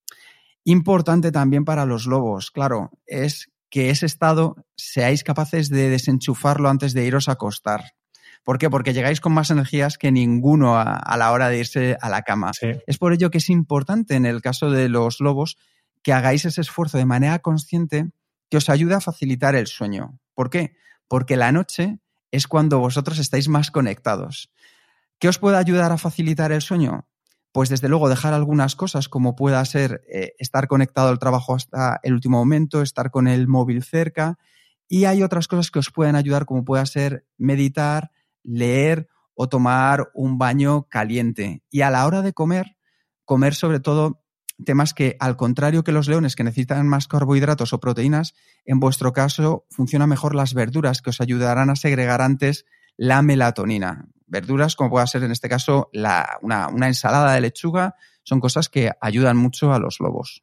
Importante 0.71 1.33
también 1.33 1.65
para 1.65 1.87
los 1.87 2.05
lobos, 2.05 2.51
claro, 2.51 2.91
es 3.07 3.51
que 3.71 3.89
ese 3.89 4.05
estado 4.05 4.67
seáis 4.77 5.25
capaces 5.25 5.71
de 5.71 5.89
desenchufarlo 5.89 6.69
antes 6.69 6.93
de 6.93 7.07
iros 7.07 7.31
a 7.31 7.33
acostar. 7.33 7.95
¿Por 8.45 8.59
qué? 8.59 8.69
Porque 8.69 8.93
llegáis 8.93 9.23
con 9.23 9.33
más 9.33 9.49
energías 9.49 9.97
que 9.97 10.13
ninguno 10.13 10.77
a, 10.77 11.17
la 11.17 11.33
hora 11.33 11.49
de 11.49 11.61
irse 11.61 11.97
a 12.03 12.11
la 12.11 12.21
cama. 12.21 12.51
Es 12.87 12.99
por 12.99 13.15
ello 13.15 13.31
que 13.31 13.39
es 13.39 13.49
importante 13.49 14.15
en 14.15 14.27
el 14.27 14.43
caso 14.43 14.71
de 14.71 14.91
los 14.91 15.21
lobos 15.21 15.57
que 16.03 16.13
hagáis 16.13 16.45
ese 16.45 16.61
esfuerzo 16.61 16.99
de 16.99 17.07
manera 17.07 17.39
consciente 17.39 18.11
que 18.51 18.59
os 18.59 18.69
ayude 18.69 18.95
a 18.95 19.01
facilitar 19.01 19.55
el 19.55 19.69
sueño. 19.69 20.21
¿Por 20.35 20.51
qué? 20.51 20.77
Porque 21.09 21.39
la 21.39 21.51
noche 21.51 21.99
es 22.31 22.47
cuando 22.47 22.79
vosotros 22.79 23.19
estáis 23.19 23.49
más 23.49 23.71
conectados. 23.71 24.53
¿Qué 25.19 25.29
os 25.29 25.39
puede 25.39 25.57
ayudar 25.57 25.93
a 25.93 25.97
facilitar 25.97 26.53
el 26.53 26.61
sueño? 26.61 27.08
Pues 27.59 27.71
desde 27.71 27.89
luego 27.89 28.09
dejar 28.09 28.35
algunas 28.35 28.77
cosas 28.77 29.09
como 29.09 29.35
pueda 29.35 29.65
ser 29.65 30.05
eh, 30.09 30.37
estar 30.39 30.69
conectado 30.69 31.09
al 31.09 31.19
trabajo 31.19 31.57
hasta 31.57 31.99
el 32.05 32.13
último 32.13 32.39
momento, 32.39 32.83
estar 32.83 33.11
con 33.11 33.27
el 33.27 33.49
móvil 33.49 33.83
cerca 33.83 34.39
y 34.87 35.07
hay 35.07 35.25
otras 35.25 35.49
cosas 35.49 35.73
que 35.73 35.81
os 35.81 35.91
pueden 35.91 36.15
ayudar 36.15 36.47
como 36.47 36.65
pueda 36.65 36.87
ser 36.87 37.27
meditar, 37.37 38.13
leer 38.45 39.09
o 39.35 39.49
tomar 39.49 40.09
un 40.15 40.39
baño 40.39 40.85
caliente. 40.85 41.65
Y 41.69 41.81
a 41.81 41.91
la 41.91 42.07
hora 42.07 42.23
de 42.23 42.33
comer, 42.33 42.77
comer 43.25 43.57
sobre 43.57 43.81
todo 43.81 44.23
temas 44.65 44.95
que, 44.95 45.17
al 45.19 45.37
contrario 45.37 45.83
que 45.83 45.91
los 45.91 46.07
leones 46.07 46.37
que 46.37 46.45
necesitan 46.45 46.87
más 46.87 47.09
carbohidratos 47.09 47.73
o 47.73 47.81
proteínas, 47.81 48.35
en 48.67 48.79
vuestro 48.79 49.13
caso 49.13 49.67
funcionan 49.69 50.11
mejor 50.11 50.37
las 50.37 50.55
verduras 50.55 51.03
que 51.03 51.11
os 51.11 51.21
ayudarán 51.21 51.71
a 51.71 51.75
segregar 51.75 52.23
antes 52.23 52.67
la 52.97 53.21
melatonina. 53.23 54.07
Verduras, 54.29 54.77
como 54.77 54.91
pueda 54.91 55.07
ser 55.07 55.23
en 55.25 55.33
este 55.33 55.49
caso 55.49 55.91
una, 55.93 56.69
una 56.73 56.87
ensalada 56.87 57.35
de 57.35 57.41
lechuga, 57.41 57.97
son 58.23 58.41
cosas 58.41 58.69
que 58.69 58.93
ayudan 59.01 59.37
mucho 59.37 59.73
a 59.73 59.79
los 59.79 60.01
lobos. 60.01 60.43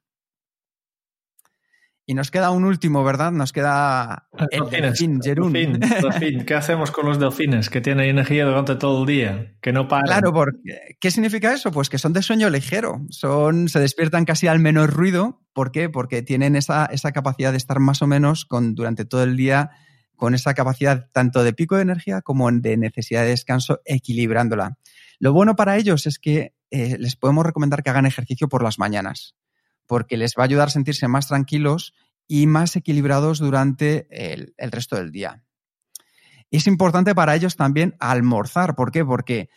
Y 2.07 2.13
nos 2.13 2.29
queda 2.29 2.51
un 2.51 2.65
último, 2.65 3.03
¿verdad? 3.03 3.31
Nos 3.31 3.51
queda 3.51 4.27
el 4.51 4.69
delfín, 4.69 5.19
Jerún. 5.23 5.53
¿Qué 6.45 6.53
hacemos 6.53 6.91
con 6.91 7.07
los 7.07 7.19
delfines 7.19 7.71
que 7.71 7.81
tienen 7.81 8.07
energía 8.07 8.45
durante 8.45 8.75
todo 8.75 9.01
el 9.01 9.07
día? 9.07 9.55
Que 9.59 9.73
no 9.73 9.87
paran. 9.87 10.05
Claro, 10.05 10.31
porque 10.31 10.97
¿qué 10.99 11.09
significa 11.09 11.51
eso? 11.51 11.71
Pues 11.71 11.89
que 11.89 11.97
son 11.97 12.13
de 12.13 12.21
sueño 12.21 12.51
ligero. 12.51 13.01
Son, 13.09 13.69
se 13.69 13.79
despiertan 13.79 14.25
casi 14.25 14.45
al 14.45 14.59
menor 14.59 14.93
ruido. 14.93 15.41
¿Por 15.51 15.71
qué? 15.71 15.89
Porque 15.89 16.21
tienen 16.21 16.55
esa, 16.55 16.85
esa 16.85 17.11
capacidad 17.11 17.49
de 17.49 17.57
estar 17.57 17.79
más 17.79 18.03
o 18.03 18.07
menos 18.07 18.45
con, 18.45 18.75
durante 18.75 19.05
todo 19.05 19.23
el 19.23 19.35
día 19.35 19.71
con 20.15 20.36
esa 20.36 20.54
capacidad 20.54 21.10
tanto 21.12 21.43
de 21.43 21.54
pico 21.54 21.75
de 21.75 21.84
energía 21.84 22.21
como 22.21 22.51
de 22.51 22.78
necesidad 22.78 23.23
de 23.23 23.30
descanso, 23.30 23.82
equilibrándola. 23.86 24.78
Lo 25.19 25.34
bueno 25.34 25.56
para 25.56 25.78
ellos 25.78 26.08
es 26.08 26.19
que 26.19 26.54
eh, 26.71 26.97
les 26.99 27.15
podemos 27.15 27.45
recomendar 27.45 27.84
que 27.84 27.89
hagan 27.89 28.06
ejercicio 28.06 28.49
por 28.49 28.63
las 28.63 28.80
mañanas 28.80 29.36
porque 29.88 30.17
les 30.17 30.34
va 30.38 30.43
a 30.43 30.45
ayudar 30.45 30.67
a 30.67 30.71
sentirse 30.71 31.08
más 31.08 31.28
tranquilos 31.28 31.93
y 32.28 32.47
más 32.47 32.75
equilibrados 32.75 33.39
durante 33.39 34.08
el, 34.10 34.54
resto 34.71 34.95
del 34.95 35.12
día. 35.12 35.43
Es 36.51 36.67
importante 36.67 37.13
para 37.13 37.36
ellos 37.36 37.56
también 37.56 37.95
almorzar. 37.99 38.75
¿Por 38.75 38.91
qué? 38.91 39.06
Porque 39.06 39.49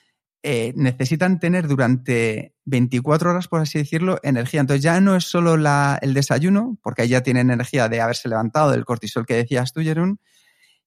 eh, 0.42 0.72
necesitan 0.76 1.38
tener 1.38 1.66
durante 1.66 2.54
24 2.64 3.30
horas, 3.30 3.48
por 3.48 3.60
así 3.60 3.78
decirlo, 3.78 4.18
energía. 4.22 4.60
Entonces 4.60 4.82
ya 4.82 5.00
no 5.00 5.16
es 5.16 5.24
solo 5.24 5.54
el 5.54 6.14
desayuno, 6.14 6.78
porque 6.82 7.02
ahí 7.02 7.08
ya 7.08 7.22
tienen 7.22 7.50
energía 7.50 7.88
de 7.88 8.00
haberse 8.00 8.28
levantado 8.28 8.70
del 8.70 8.84
cortisol 8.84 9.26
que 9.26 9.34
decías 9.34 9.72
tú, 9.72 9.80
Jerún, 9.80 10.20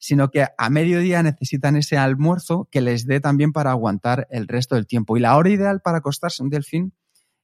sino 0.01 0.31
que 0.31 0.47
a 0.57 0.69
mediodía 0.71 1.21
necesitan 1.21 1.75
ese 1.75 1.95
almuerzo 1.95 2.67
que 2.71 2.81
les 2.81 3.05
dé 3.05 3.19
también 3.19 3.53
para 3.53 3.69
aguantar 3.69 4.27
el 4.31 4.47
resto 4.47 4.73
del 4.73 4.87
tiempo. 4.87 5.15
Y 5.15 5.19
la 5.19 5.37
hora 5.37 5.51
ideal 5.51 5.81
para 5.81 5.99
acostarse 5.99 6.41
un 6.41 6.49
delfín 6.49 6.95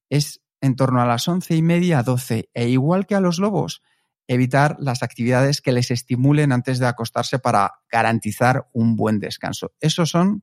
es 0.10 0.42
en 0.60 0.76
torno 0.76 1.00
a 1.00 1.06
las 1.06 1.28
once 1.28 1.56
y 1.56 1.62
media 1.62 2.00
a 2.00 2.04
doce. 2.04 2.50
E 2.56 2.68
igual 2.68 3.06
que 3.06 3.14
a 3.14 3.22
los 3.22 3.38
lobos, 3.38 3.84
evitar 4.26 4.76
las 4.80 5.04
actividades 5.04 5.62
que 5.62 5.72
les 5.72 5.92
estimulen 5.92 6.52
antes 6.52 6.80
de 6.80 6.88
acostarse 6.88 7.38
para 7.38 7.74
garantizar 7.92 8.68
un 8.74 8.96
buen 8.96 9.20
descanso. 9.20 9.74
Esos 9.80 10.10
son 10.10 10.42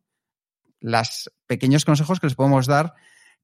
los 0.79 1.33
pequeños 1.49 1.85
consejos 1.85 2.21
que 2.21 2.29
les 2.29 2.37
podemos 2.37 2.69
dar 2.69 2.95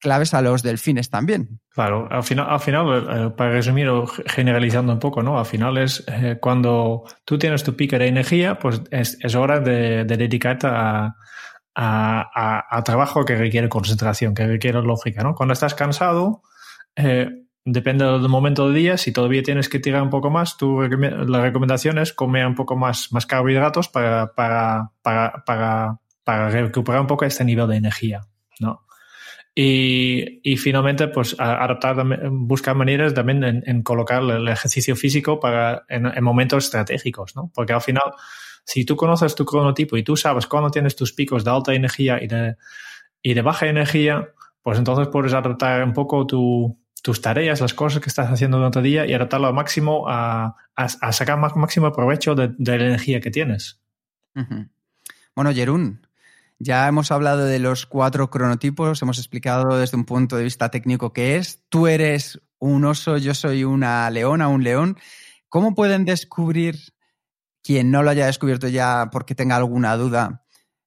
claves 0.01 0.35
a 0.35 0.43
los 0.43 0.63
delfines 0.63 1.11
también. 1.11 1.61
Claro, 1.71 2.09
al 2.11 2.23
final, 2.25 2.47
al 2.49 2.61
final 2.61 3.07
eh, 3.09 3.31
para 3.37 3.53
resumir 3.53 3.89
o 3.89 4.07
generalizando 4.07 4.93
un 4.93 4.99
poco, 4.99 5.23
¿no? 5.23 5.39
Al 5.39 5.47
final 5.47 5.79
es 5.79 6.03
eh, 6.09 6.39
cuando 6.41 7.05
tú 7.25 7.39
tienes 7.39 7.63
tu 7.63 7.77
pico 7.77 7.99
de 7.99 8.09
energía, 8.09 8.59
pues 8.59 8.83
es, 8.91 9.35
hora 9.35 9.61
de, 9.61 10.05
dedicarte 10.05 10.67
a, 10.67 11.15
a, 11.75 12.83
trabajo 12.85 13.25
que 13.25 13.37
requiere 13.37 13.69
concentración, 13.69 14.35
que 14.35 14.47
requiere 14.47 14.83
lógica, 14.83 15.23
¿no? 15.23 15.35
Cuando 15.35 15.53
estás 15.53 15.75
cansado, 15.75 16.43
eh, 16.97 17.29
depende 17.65 18.05
del 18.05 18.29
momento 18.29 18.67
del 18.67 18.75
día, 18.75 18.97
si 18.97 19.13
todavía 19.13 19.43
tienes 19.43 19.69
que 19.69 19.79
tirar 19.79 20.03
un 20.03 20.11
poco 20.11 20.31
más, 20.31 20.57
tu, 20.57 20.81
la 20.83 21.41
recomendación 21.41 21.99
es 21.99 22.13
comer 22.13 22.47
un 22.47 22.55
poco 22.55 22.77
más, 22.77 23.13
más 23.13 23.27
carbohidratos 23.27 23.89
para, 23.89 24.33
para, 24.35 24.91
para, 25.03 25.45
para, 25.45 25.99
para 26.25 26.51
recuperar 26.51 27.01
un 27.01 27.07
poco 27.07 27.25
este 27.25 27.45
nivel 27.45 27.69
de 27.69 27.77
energía, 27.77 28.21
¿no? 28.59 28.85
Y, 29.55 30.57
finalmente, 30.57 31.09
pues 31.09 31.37
adaptar, 31.39 32.07
buscar 32.31 32.75
maneras 32.75 33.13
también 33.13 33.45
en, 33.45 33.83
colocar 33.83 34.23
el 34.23 34.49
ejercicio 34.49 34.97
físico 34.97 35.39
para, 35.41 35.85
en, 35.89 36.07
en, 36.07 36.25
momentos 36.25 36.65
estratégicos, 36.65 37.37
¿no? 37.37 37.51
Porque 37.55 37.73
al 37.73 37.83
final, 37.83 38.05
si 38.65 38.85
tú 38.85 38.97
conoces 38.97 39.35
tu 39.35 39.45
cronotipo 39.45 39.97
y 39.97 40.03
tú 40.03 40.17
sabes 40.17 40.47
cuándo 40.47 40.71
tienes 40.71 40.97
tus 40.97 41.13
picos 41.13 41.45
de 41.45 41.51
alta 41.51 41.75
energía 41.75 42.23
y 42.23 42.29
de, 42.29 42.57
y 43.23 43.35
de 43.35 43.43
baja 43.43 43.67
energía, 43.67 44.31
pues 44.63 44.79
entonces 44.79 45.09
puedes 45.09 45.33
adaptar 45.35 45.83
un 45.85 45.93
poco 45.93 46.27
tu, 46.27 46.79
tus 47.03 47.21
tareas, 47.21 47.61
las 47.61 47.75
cosas 47.75 48.01
que 48.01 48.09
estás 48.09 48.31
haciendo 48.31 48.59
durante 48.59 48.79
el 48.79 48.85
día 48.85 49.07
y 49.07 49.15
adaptarlo 49.15 49.49
al 49.49 49.55
máximo 49.55 50.07
a, 50.09 50.57
a, 50.77 51.13
sacar 51.13 51.39
máximo 51.39 51.93
provecho 51.93 52.35
de, 52.35 52.55
la 52.59 52.75
energía 52.75 53.21
que 53.21 53.31
tienes. 53.31 53.81
Bueno, 55.35 55.53
Jerún, 55.53 56.07
ya 56.61 56.87
hemos 56.87 57.11
hablado 57.11 57.47
de 57.47 57.59
los 57.59 57.87
cuatro 57.87 58.29
cronotipos, 58.31 59.01
hemos 59.01 59.19
explicado 59.19 59.79
desde 59.79 59.97
un 59.97 60.05
punto 60.05 60.37
de 60.37 60.45
vista 60.45 60.71
técnico 60.71 61.15
qué 61.15 61.37
es. 61.37 61.65
Tú 61.71 61.87
eres 61.87 62.41
un 62.59 62.85
oso, 62.85 63.17
yo 63.17 63.35
soy 63.35 63.65
una 63.65 64.09
leona, 64.11 64.49
un 64.49 64.63
león. 64.63 64.99
¿Cómo 65.49 65.75
pueden 65.75 66.05
descubrir, 66.05 66.77
quien 67.65 67.91
no 67.91 68.03
lo 68.03 68.11
haya 68.11 68.27
descubierto 68.27 68.69
ya 68.69 69.09
porque 69.11 69.35
tenga 69.35 69.57
alguna 69.57 69.97
duda, 69.97 70.45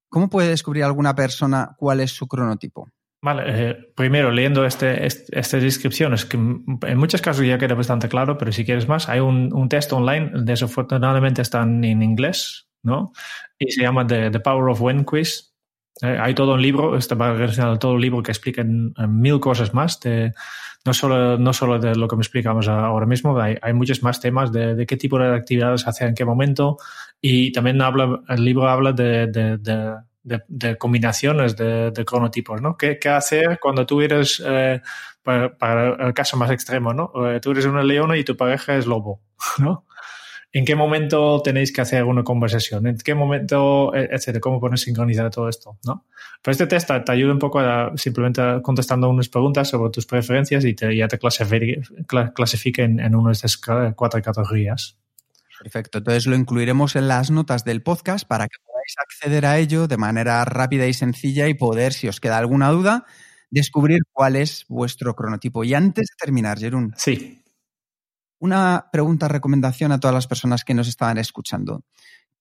cómo 0.09 0.29
puede 0.29 0.49
descubrir 0.49 0.83
alguna 0.83 1.15
persona 1.15 1.75
cuál 1.77 2.01
es 2.01 2.11
su 2.11 2.27
cronotipo? 2.27 2.89
Vale, 3.23 3.43
eh, 3.47 3.75
primero 3.95 4.31
leyendo 4.31 4.65
este, 4.65 5.07
este, 5.07 5.39
estas 5.39 5.63
descripciones, 5.63 6.25
que 6.25 6.37
en 6.37 6.97
muchos 6.97 7.21
casos 7.21 7.45
ya 7.47 7.57
queda 7.57 7.73
bastante 7.73 8.09
claro, 8.09 8.37
pero 8.37 8.51
si 8.51 8.63
quieres 8.63 8.87
más, 8.87 9.09
hay 9.09 9.21
un, 9.21 9.51
un 9.53 9.69
test 9.69 9.91
online, 9.91 10.31
desafortunadamente 10.43 11.41
están 11.41 11.83
en 11.83 12.03
inglés, 12.03 12.67
¿no? 12.83 13.13
Y 13.57 13.71
se 13.71 13.81
llama 13.81 14.05
The, 14.05 14.29
The 14.29 14.39
Power 14.39 14.69
of 14.69 14.81
When 14.81 15.03
Quiz. 15.03 15.52
Eh, 16.01 16.17
hay 16.19 16.33
todo 16.33 16.55
un 16.55 16.61
libro, 16.61 16.97
está 16.97 17.15
relacionado 17.15 17.77
todo 17.79 17.93
un 17.93 18.01
libro 18.01 18.23
que 18.23 18.31
explica 18.31 18.63
mil 18.63 19.39
cosas 19.39 19.73
más, 19.73 19.99
de, 19.99 20.33
no, 20.85 20.93
solo, 20.93 21.37
no 21.37 21.53
solo 21.53 21.79
de 21.79 21.95
lo 21.95 22.07
que 22.07 22.15
me 22.15 22.21
explicamos 22.21 22.67
ahora 22.67 23.05
mismo, 23.05 23.39
hay, 23.39 23.57
hay 23.61 23.73
muchos 23.73 24.01
más 24.01 24.19
temas 24.19 24.51
de, 24.51 24.75
de, 24.75 24.85
qué 24.85 24.97
tipo 24.97 25.19
de 25.19 25.35
actividades 25.35 25.87
hacer 25.87 26.07
en 26.09 26.15
qué 26.15 26.25
momento, 26.25 26.77
y 27.21 27.51
también 27.51 27.81
habla, 27.81 28.21
el 28.27 28.43
libro 28.43 28.67
habla 28.67 28.91
de, 28.91 29.27
de 30.23 30.77
combinaciones 30.77 31.55
de, 31.55 32.03
cronotipos, 32.05 32.61
¿no? 32.61 32.77
¿Qué, 32.77 32.97
¿Qué, 32.97 33.09
hacer 33.09 33.59
cuando 33.59 33.85
tú 33.85 34.01
eres, 34.01 34.41
eh, 34.45 34.81
para, 35.23 36.07
el 36.07 36.13
caso 36.13 36.37
más 36.37 36.51
extremo, 36.51 36.93
¿no? 36.93 37.11
Eh, 37.29 37.39
tú 37.39 37.51
eres 37.51 37.65
una 37.65 37.83
leona 37.83 38.17
y 38.17 38.23
tu 38.23 38.35
pareja 38.35 38.75
es 38.75 38.85
lobo, 38.85 39.21
¿no? 39.59 39.85
¿En 40.55 40.65
qué 40.65 40.75
momento 40.75 41.41
tenéis 41.41 41.73
que 41.73 41.81
hacer 41.81 42.03
una 42.03 42.23
conversación? 42.23 42.85
¿En 42.85 42.97
qué 42.97 43.15
momento, 43.15 43.93
e, 43.95 44.07
etcétera? 44.11 44.39
¿Cómo 44.39 44.59
pones 44.59 44.81
sincronizar 44.81 45.31
todo 45.31 45.49
esto? 45.49 45.79
¿no? 45.83 46.05
Pues 46.43 46.55
este 46.61 46.67
test 46.67 46.91
te 47.03 47.11
ayuda 47.11 47.33
un 47.33 47.39
poco 47.39 47.59
a 47.59 47.91
simplemente 47.95 48.41
contestando 48.61 49.09
unas 49.09 49.29
preguntas 49.29 49.67
sobre 49.69 49.89
tus 49.89 50.05
preferencias 50.05 50.63
y 50.63 50.75
te, 50.75 50.95
ya 50.95 51.07
te 51.07 51.17
clasifica, 51.17 52.83
en, 52.83 52.99
en 52.99 53.15
una 53.15 53.29
de 53.29 53.33
estas 53.33 53.57
cuatro 53.57 54.21
categorías. 54.21 54.95
Perfecto. 55.59 55.97
Entonces 55.97 56.27
lo 56.27 56.35
incluiremos 56.35 56.95
en 56.95 57.07
las 57.07 57.31
notas 57.31 57.65
del 57.65 57.81
podcast 57.81 58.27
para 58.27 58.47
que 58.47 58.57
podáis 58.63 58.93
acceder 58.99 59.47
a 59.47 59.57
ello 59.57 59.87
de 59.87 59.97
manera 59.97 60.45
rápida 60.45 60.85
y 60.85 60.93
sencilla 60.93 61.47
y 61.47 61.55
poder, 61.55 61.93
si 61.93 62.07
os 62.07 62.19
queda 62.19 62.37
alguna 62.37 62.69
duda, 62.69 63.05
descubrir 63.49 64.01
cuál 64.11 64.35
es 64.35 64.65
vuestro 64.67 65.15
cronotipo. 65.15 65.63
Y 65.63 65.73
antes 65.73 66.09
de 66.09 66.15
terminar, 66.23 66.59
Jerún. 66.59 66.93
Sí. 66.95 67.42
Una 68.43 68.87
pregunta, 68.91 69.29
recomendación 69.29 69.93
a 69.93 70.01
todas 70.01 70.13
las 70.13 70.27
personas 70.27 70.65
que 70.65 70.73
nos 70.73 70.89
estaban 70.89 71.17
escuchando. 71.17 71.85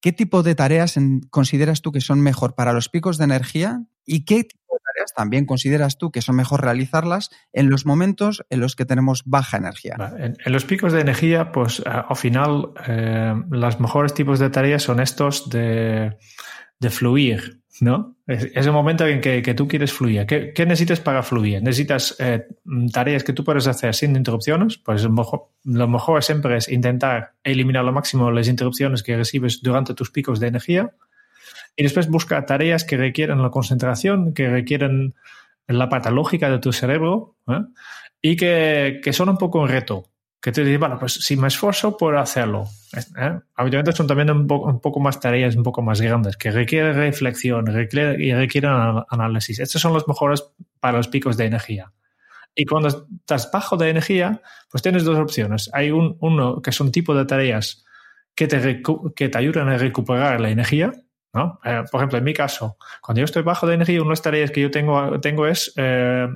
¿Qué 0.00 0.10
tipo 0.10 0.42
de 0.42 0.56
tareas 0.56 0.98
consideras 1.30 1.80
tú 1.80 1.92
que 1.92 2.00
son 2.00 2.20
mejor 2.20 2.56
para 2.56 2.72
los 2.72 2.88
picos 2.88 3.18
de 3.18 3.24
energía 3.24 3.84
y 4.04 4.24
qué 4.24 4.42
tipo 4.42 4.74
de 4.74 4.80
tareas 4.84 5.12
también 5.14 5.46
consideras 5.46 5.98
tú 5.98 6.10
que 6.10 6.20
son 6.20 6.34
mejor 6.34 6.60
realizarlas 6.60 7.30
en 7.52 7.70
los 7.70 7.86
momentos 7.86 8.44
en 8.50 8.58
los 8.58 8.74
que 8.74 8.84
tenemos 8.84 9.22
baja 9.26 9.58
energía? 9.58 9.94
En, 10.18 10.36
los 10.46 10.64
picos 10.64 10.92
de 10.92 11.02
energía, 11.02 11.52
pues 11.52 11.80
al 11.86 12.16
final, 12.16 12.72
eh, 12.88 13.34
los 13.50 13.78
mejores 13.78 14.12
tipos 14.12 14.40
de 14.40 14.50
tareas 14.50 14.82
son 14.82 14.98
estos 14.98 15.50
de 15.50 16.18
fluir, 16.90 17.61
¿no? 17.82 18.14
Es, 18.28 18.54
el 18.54 18.70
momento 18.70 19.04
en 19.08 19.20
que, 19.20 19.54
tú 19.54 19.66
quieres 19.66 19.92
fluir. 19.92 20.24
¿Qué, 20.24 20.54
necesitas 20.66 21.00
para 21.00 21.24
fluir? 21.24 21.60
¿Necesitas 21.60 22.14
eh, 22.20 22.46
tareas 22.92 23.24
que 23.24 23.32
tú 23.32 23.42
puedes 23.42 23.66
hacer 23.66 23.92
sin 23.92 24.14
interrupciones? 24.14 24.78
Pues 24.78 25.02
lo 25.02 25.88
mejor, 25.88 26.22
siempre 26.22 26.56
es 26.56 26.68
intentar 26.68 27.32
eliminar 27.42 27.84
lo 27.84 27.92
máximo 27.92 28.30
las 28.30 28.46
interrupciones 28.46 29.02
que 29.02 29.16
recibes 29.16 29.62
durante 29.62 29.94
tus 29.94 30.12
picos 30.12 30.38
de 30.38 30.46
energía 30.46 30.92
y 31.74 31.82
después 31.82 32.08
busca 32.08 32.46
tareas 32.46 32.84
que 32.84 32.96
requieren 32.96 33.42
la 33.42 33.50
concentración, 33.50 34.32
que 34.32 34.48
requieren 34.48 35.14
la 35.66 35.88
parte 35.88 36.12
lógica 36.12 36.50
de 36.50 36.60
tu 36.60 36.72
cerebro 36.72 37.34
¿eh? 37.48 37.62
y 38.20 38.36
que, 38.36 39.00
que 39.02 39.12
son 39.12 39.28
un 39.28 39.38
poco 39.38 39.58
un 39.58 39.68
reto 39.68 40.04
que 40.42 40.50
te 40.50 40.64
dices, 40.64 40.80
bueno, 40.80 40.98
pues 40.98 41.14
si 41.14 41.36
me 41.36 41.46
esfuerzo, 41.46 41.96
puedo 41.96 42.18
hacerlo. 42.18 42.64
¿eh? 43.16 43.38
Obviamente 43.56 43.92
son 43.92 44.08
también 44.08 44.28
un, 44.28 44.46
poco 44.48 44.98
más 44.98 45.20
tareas 45.20 45.54
un 45.54 45.62
poco 45.62 45.82
más 45.82 46.00
grandes, 46.00 46.36
que 46.36 46.50
requieren 46.50 46.96
reflexión 46.96 47.64
y 47.68 48.34
requieren 48.34 48.72
análisis. 49.08 49.60
Estos 49.60 49.80
son 49.80 49.92
los 49.92 50.08
mejores 50.08 50.44
para 50.80 50.96
los 50.96 51.06
picos 51.06 51.36
de 51.36 51.44
energía. 51.44 51.92
Y 52.56 52.64
cuando 52.64 52.88
estás 52.88 53.50
bajo 53.52 53.76
de 53.76 53.90
energía, 53.90 54.42
pues 54.68 54.82
tienes 54.82 55.04
dos 55.04 55.16
opciones. 55.16 55.70
Hay 55.72 55.92
un, 55.92 56.16
uno 56.20 56.60
que 56.60 56.70
es 56.70 56.80
un 56.80 56.90
tipo 56.90 57.14
de 57.14 57.24
tareas 57.24 57.84
que 58.34 58.48
te, 58.48 58.82
que 59.14 59.28
te 59.28 59.38
ayudan 59.38 59.68
a 59.68 59.78
recuperar 59.78 60.40
la 60.40 60.50
energía. 60.50 60.92
¿no? 61.32 61.60
Eh, 61.64 61.84
por 61.88 62.00
ejemplo, 62.00 62.18
en 62.18 62.24
mi 62.24 62.34
caso, 62.34 62.76
cuando 63.00 63.20
yo 63.20 63.26
estoy 63.26 63.44
bajo 63.44 63.68
de 63.68 63.74
energía, 63.74 64.00
una 64.00 64.08
de 64.08 64.10
las 64.10 64.22
tareas 64.22 64.50
que 64.50 64.60
yo 64.60 64.72
tengo, 64.72 65.20
tengo 65.20 65.46
es 65.46 65.72
eh, 65.76 66.26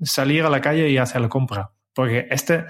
salir 0.00 0.44
a 0.44 0.50
la 0.50 0.62
calle 0.62 0.88
y 0.88 0.96
hacer 0.96 1.20
la 1.20 1.28
compra. 1.28 1.72
Porque 1.92 2.26
este 2.30 2.64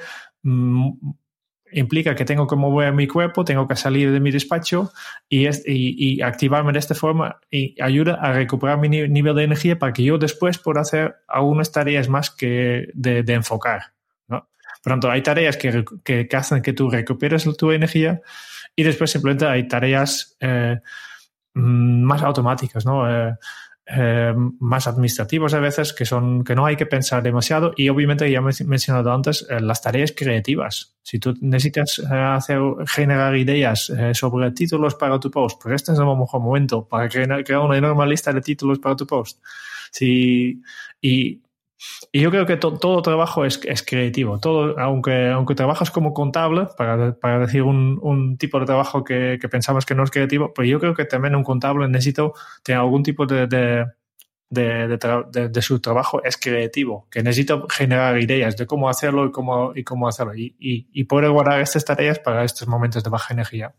implica 1.73 2.15
que 2.15 2.25
tengo 2.25 2.47
que 2.47 2.57
mover 2.57 2.93
mi 2.93 3.07
cuerpo, 3.07 3.45
tengo 3.45 3.67
que 3.67 3.77
salir 3.77 4.11
de 4.11 4.21
mi 4.21 4.31
despacho 4.31 4.93
y, 5.29 6.21
activarme 6.23 6.73
de 6.73 6.79
esta 6.79 6.95
forma 6.95 7.41
y 7.51 7.81
ayuda 7.81 8.15
a 8.15 8.33
recuperar 8.33 8.79
mi 8.79 8.89
nivel 8.89 9.35
de 9.35 9.45
energía 9.45 9.79
para 9.79 9.93
que 9.93 10.05
yo 10.05 10.19
después 10.19 10.59
pueda 10.59 10.81
hacer 10.81 11.17
algunas 11.29 11.73
tareas 11.73 12.09
más 12.09 12.31
que 12.31 12.89
de, 12.95 13.25
enfocar. 13.33 13.93
¿no? 14.29 14.49
Por 14.83 14.93
tanto, 14.93 15.11
hay 15.11 15.23
tareas 15.23 15.57
que, 15.57 15.85
que, 16.05 16.29
hacen 16.33 16.63
que 16.63 16.73
tú 16.73 16.91
recuperes 16.91 17.45
tu 17.57 17.71
energía 17.71 18.21
y 18.75 18.83
después 18.83 19.11
simplemente 19.11 19.47
hay 19.47 19.69
tareas 19.69 20.37
eh, 20.41 20.81
mm, 21.55 22.03
más 22.03 22.23
automáticas, 22.23 22.85
¿no? 22.85 23.09
Eh, 23.09 23.35
eh, 23.93 24.33
más 24.61 24.87
administrativos 24.87 25.53
a 25.55 25.59
veces 25.59 25.93
que 25.93 26.05
son 26.05 26.45
que 26.45 26.55
no 26.55 26.65
hay 26.67 26.77
que 26.77 26.87
pensar 26.87 27.23
demasiado. 27.23 27.73
Y 27.77 27.89
obviamente 27.89 28.31
ya 28.31 28.39
he 28.39 28.65
mencionado 28.65 29.13
antes 29.13 29.47
eh, 29.51 29.61
las 29.61 29.83
tareas 29.83 30.13
creativas. 30.17 30.97
Si 31.03 31.19
tú 31.19 31.35
necesitas 31.41 31.99
eh, 31.99 32.15
hacer 32.15 32.61
generar 32.87 33.37
ideas 33.37 33.93
sobre 34.13 34.53
títulos 34.53 34.95
para 34.95 35.19
tu 35.19 35.31
post 35.31 35.61
pues 35.63 35.75
este 35.75 35.93
es 35.93 35.99
el 35.99 36.05
mejor 36.05 36.41
momento 36.41 36.87
para 36.87 37.09
crear, 37.09 37.43
crear 37.43 37.61
una 37.61 37.77
enorme 37.77 38.07
lista 38.07 38.33
de 38.33 38.41
títulos 38.41 38.79
para 38.79 38.95
tu 38.95 39.07
post. 39.07 39.41
Si, 39.91 40.63
y 41.01 41.41
y 42.13 42.21
yo 42.21 42.31
creo 42.31 42.47
que 42.47 42.57
todo 42.57 43.03
trabajo 43.03 43.45
es, 43.45 43.61
es, 43.65 43.83
creativo. 43.83 44.39
Todo, 44.39 44.79
aunque, 44.79 45.29
aunque 45.29 45.55
trabajas 45.55 45.91
como 45.91 46.13
contable, 46.13 46.67
para, 46.77 47.15
para 47.15 47.41
decir 47.41 47.63
un, 47.63 47.99
un, 48.03 48.37
tipo 48.37 48.61
de 48.61 48.67
trabajo 48.67 49.05
que, 49.05 49.39
que, 49.41 49.49
pensamos 49.49 49.87
que 49.87 49.95
no 49.95 50.05
es 50.05 50.11
creativo, 50.11 50.53
pues 50.53 50.69
yo 50.69 50.79
creo 50.79 50.95
que 50.95 51.05
también 51.05 51.35
un 51.37 51.45
contable 51.45 51.89
necesita 51.89 52.25
tener 52.63 52.81
algún 52.81 53.03
tipo 53.03 53.27
de, 53.27 53.47
de, 53.47 53.87
de, 54.51 55.49
de 55.49 55.63
su 55.63 55.81
trabajo 55.81 56.23
es 56.23 56.37
creativo, 56.37 57.07
que 57.11 57.23
necesita 57.23 57.63
generar 57.71 58.19
ideas 58.19 58.57
de 58.57 58.67
cómo 58.67 58.89
hacerlo 58.89 59.27
y 59.27 59.31
cómo, 59.31 59.73
y 59.75 59.85
cómo 59.85 60.09
hacerlo. 60.09 60.35
Y, 60.35 60.57
y, 60.59 60.89
y 60.93 61.05
poder 61.05 61.31
guardar 61.31 61.61
estas 61.61 61.85
tareas 61.85 62.19
para 62.19 62.45
estos 62.45 62.69
momentos 62.69 63.05
de 63.05 63.11
baja 63.11 63.33
energía. 63.33 63.75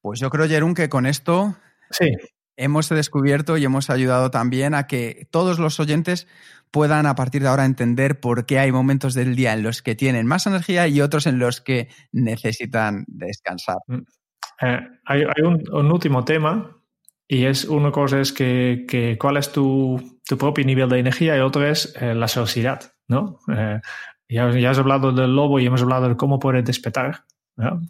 Pues 0.00 0.20
yo 0.20 0.30
creo, 0.30 0.48
Jerún, 0.48 0.74
que 0.74 0.88
con 0.88 1.06
esto 1.06 1.56
sí 1.90 2.06
hemos 2.58 2.88
descubierto 2.88 3.56
y 3.56 3.64
hemos 3.64 3.88
ayudado 3.88 4.30
también 4.30 4.74
a 4.74 4.86
que 4.86 5.26
todos 5.30 5.58
los 5.58 5.80
oyentes 5.80 6.26
puedan 6.70 7.06
a 7.06 7.14
partir 7.14 7.40
de 7.42 7.48
ahora 7.48 7.64
entender 7.64 8.20
por 8.20 8.44
qué 8.44 8.58
hay 8.58 8.72
momentos 8.72 9.14
del 9.14 9.36
día 9.36 9.54
en 9.54 9.62
los 9.62 9.80
que 9.80 9.94
tienen 9.94 10.26
más 10.26 10.46
energía 10.46 10.86
y 10.88 11.00
otros 11.00 11.26
en 11.26 11.38
los 11.38 11.60
que 11.60 11.88
necesitan 12.12 13.04
descansar. 13.06 13.78
Mm. 13.86 14.02
Eh, 14.60 14.80
hay, 15.06 15.22
un, 15.42 15.90
último 15.90 16.24
tema 16.24 16.76
y 17.28 17.44
es 17.44 17.64
una 17.64 17.92
cosa 17.92 18.20
es 18.20 18.32
que, 18.32 19.16
cuál 19.18 19.36
es 19.36 19.52
tu, 19.52 20.18
propio 20.36 20.64
nivel 20.64 20.88
de 20.88 20.98
energía 20.98 21.36
y 21.36 21.40
otro 21.40 21.64
es 21.64 21.94
eh, 22.00 22.12
la 22.14 22.26
sociedad, 22.26 22.92
¿no? 23.06 23.38
Eh, 23.54 23.80
ya, 24.28 24.50
ya, 24.50 24.70
has 24.70 24.78
hablado 24.78 25.12
del 25.12 25.34
lobo 25.34 25.60
y 25.60 25.66
hemos 25.66 25.82
hablado 25.82 26.08
de 26.08 26.16
cómo 26.16 26.38
poder 26.38 26.64
despertar, 26.64 27.24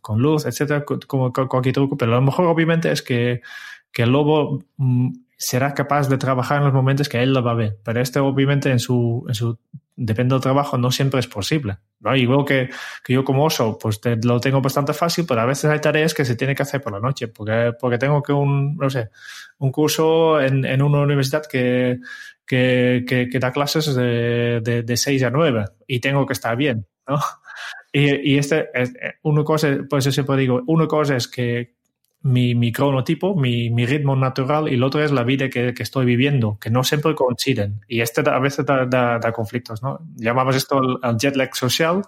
con 0.01 0.21
luz, 0.21 0.47
etcétera, 0.47 0.85
como 0.85 1.33
cualquier 1.33 1.75
truco, 1.75 1.97
pero 1.97 2.13
a 2.13 2.17
lo 2.17 2.23
mejor 2.23 2.47
obviamente 2.47 2.91
es 2.91 3.03
que 3.03 3.43
que 3.93 4.03
el 4.03 4.11
lobo 4.11 4.63
mm, 4.77 5.13
será 5.37 5.73
capaz 5.73 6.09
de 6.09 6.19
trabajar 6.19 6.59
en 6.59 6.65
los 6.65 6.75
momentos 6.75 7.09
que 7.09 7.23
él 7.23 7.33
lo 7.33 7.43
va 7.43 7.53
a 7.53 7.55
ver. 7.55 7.79
Pero 7.85 8.01
este 8.01 8.19
obviamente 8.19 8.71
en 8.71 8.81
su, 8.81 9.25
en 9.29 9.35
su 9.35 9.59
depende 9.99 10.35
del 10.35 10.43
trabajo 10.43 10.79
no 10.79 10.91
siempre 10.91 11.21
es 11.21 11.27
posible. 11.27 11.79
¿no? 12.01 12.15
Igual 12.15 12.45
que, 12.45 12.71
que 13.05 13.13
yo 13.13 13.25
como 13.25 13.45
oso, 13.45 13.79
pues 13.79 14.01
lo 14.25 14.41
tengo 14.41 14.61
bastante 14.61 14.93
fácil, 14.93 15.27
pero 15.27 15.41
a 15.41 15.47
veces 15.47 15.71
hay 15.71 15.81
tareas 15.81 16.15
que 16.15 16.25
se 16.25 16.37
tiene 16.37 16.55
que 16.55 16.63
hacer 16.63 16.81
por 16.81 16.93
la 16.93 17.01
noche, 17.01 17.29
porque, 17.29 17.73
porque 17.79 17.99
tengo 17.99 18.23
que 18.23 18.33
un, 18.33 18.77
no 18.77 18.89
sé, 18.91 19.11
un 19.59 19.73
curso 19.73 20.41
en, 20.41 20.65
en 20.65 20.83
una 20.83 21.01
universidad 21.01 21.45
que, 21.47 21.99
que, 22.47 23.05
que, 23.07 23.39
da 23.39 23.53
clases 23.53 23.95
de, 23.95 24.61
de, 24.63 24.83
de 24.83 24.97
6 24.97 25.23
a 25.25 25.31
9 25.31 25.65
y 25.87 26.01
tengo 26.01 26.27
que 26.27 26.33
estar 26.33 26.57
bien, 26.57 26.87
¿no? 27.07 27.19
Y, 27.91 28.35
y 28.35 28.39
este, 28.39 28.69
una 29.23 29.43
cosa, 29.45 29.79
pues 29.89 30.05
eso 30.07 30.37
digo, 30.37 30.63
una 30.67 30.87
cosa 30.87 31.17
es 31.17 31.27
que, 31.27 31.78
mi, 32.23 32.73
cronotipo, 32.73 33.35
mi, 33.37 33.87
ritmo 33.87 34.17
natural, 34.17 34.69
y 34.69 34.75
el 34.75 34.83
otro 34.83 35.03
es 35.03 35.13
la 35.13 35.25
vida 35.25 35.49
que, 35.49 35.75
estoy 35.79 36.05
viviendo, 36.05 36.59
que 36.61 36.71
no 36.71 36.85
siempre 36.85 37.15
coinciden. 37.15 37.85
Y 37.89 38.01
este 38.01 38.29
a 38.29 38.39
veces 38.39 38.67
da, 38.67 39.33
conflictos, 39.33 39.83
¿no? 39.83 40.01
Llamamos 40.17 40.57
esto 40.57 40.81
el, 41.03 41.17
jet 41.19 41.37
lag 41.37 41.55
social, 41.55 42.03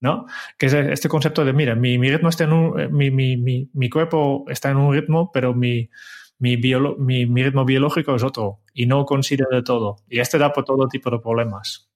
¿no? 0.00 0.26
Que 0.58 0.66
es 0.66 0.74
este 0.74 1.08
concepto 1.08 1.44
de, 1.44 1.52
mira, 1.52 1.74
mi, 1.74 1.98
ritmo 1.98 2.28
está 2.28 2.44
en 2.44 2.52
un, 2.52 2.92
mi, 2.92 3.10
mi, 3.10 3.90
cuerpo 3.90 4.44
está 4.48 4.70
en 4.70 4.76
un 4.76 4.92
ritmo, 4.92 5.30
pero 5.32 5.54
mi, 5.54 5.88
mi, 6.38 6.56
mi, 6.56 7.26
mi, 7.26 7.42
ritmo 7.42 7.64
biológico 7.64 8.14
es 8.14 8.22
otro 8.22 8.60
y 8.74 8.86
no 8.86 9.04
coincide 9.06 9.44
de 9.50 9.62
todo. 9.62 9.96
Y 10.08 10.20
este 10.20 10.38
da 10.38 10.52
por 10.52 10.64
todo 10.64 10.86
tipo 10.88 11.10
de 11.10 11.18
problemas. 11.18 11.88